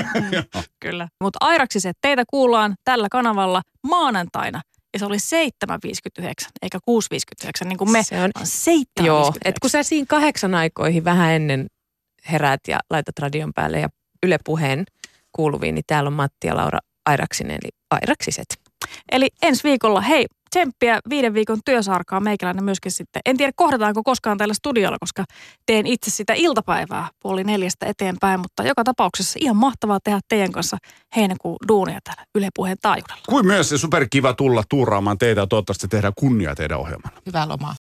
Kyllä. 0.79 1.07
Mutta 1.23 1.37
Airaksiset, 1.41 1.97
teitä 2.01 2.23
kuullaan 2.29 2.75
tällä 2.83 3.07
kanavalla 3.11 3.61
maanantaina. 3.87 4.61
Ja 4.93 4.99
se 4.99 5.05
oli 5.05 5.17
7.59, 5.17 6.23
eikä 6.61 6.79
6.59, 7.63 7.67
niin 7.67 7.77
kuin 7.77 7.91
me. 7.91 8.03
Se 8.03 8.23
on, 8.23 8.31
vaan 8.35 8.47
7.59. 8.99 9.05
joo, 9.05 9.33
että 9.45 9.59
kun 9.61 9.69
sä 9.69 9.83
siinä 9.83 10.05
kahdeksan 10.09 10.55
aikoihin 10.55 11.05
vähän 11.05 11.31
ennen 11.31 11.67
heräät 12.31 12.61
ja 12.67 12.79
laitat 12.89 13.19
radion 13.19 13.53
päälle 13.53 13.79
ja 13.79 13.89
Yle 14.25 14.37
Puheen 14.45 14.85
kuuluviin, 15.31 15.75
niin 15.75 15.85
täällä 15.87 16.07
on 16.07 16.13
Matti 16.13 16.47
ja 16.47 16.55
Laura 16.55 16.79
Airaksinen, 17.05 17.59
eli 17.63 17.71
Airaksiset. 17.91 18.45
Eli 19.11 19.29
ensi 19.41 19.63
viikolla, 19.63 20.01
hei, 20.01 20.25
tsemppiä 20.53 20.99
viiden 21.09 21.33
viikon 21.33 21.59
työsarkaa 21.65 22.19
meikäläinen 22.19 22.63
myöskin 22.63 22.91
sitten. 22.91 23.21
En 23.25 23.37
tiedä, 23.37 23.51
kohdataanko 23.55 24.03
koskaan 24.03 24.37
täällä 24.37 24.53
studiolla, 24.53 24.97
koska 24.99 25.23
teen 25.65 25.87
itse 25.87 26.11
sitä 26.11 26.33
iltapäivää 26.33 27.07
puoli 27.19 27.43
neljästä 27.43 27.85
eteenpäin, 27.85 28.39
mutta 28.39 28.63
joka 28.63 28.83
tapauksessa 28.83 29.39
ihan 29.41 29.55
mahtavaa 29.55 29.99
tehdä 30.03 30.19
teidän 30.27 30.51
kanssa 30.51 30.77
heinäkuun 31.15 31.57
duunia 31.67 31.99
täällä 32.03 32.23
Yle 32.35 32.49
Puheen 32.55 32.77
taajuudella. 32.81 33.21
Kuin 33.29 33.47
myös 33.47 33.69
se 33.69 33.77
superkiva 33.77 34.33
tulla 34.33 34.63
tuuraamaan 34.69 35.17
teitä 35.17 35.41
ja 35.41 35.47
toivottavasti 35.47 35.87
tehdään 35.87 36.13
kunnia 36.17 36.55
teidän 36.55 36.79
ohjelman. 36.79 37.11
Hyvää 37.25 37.47
lomaa. 37.47 37.75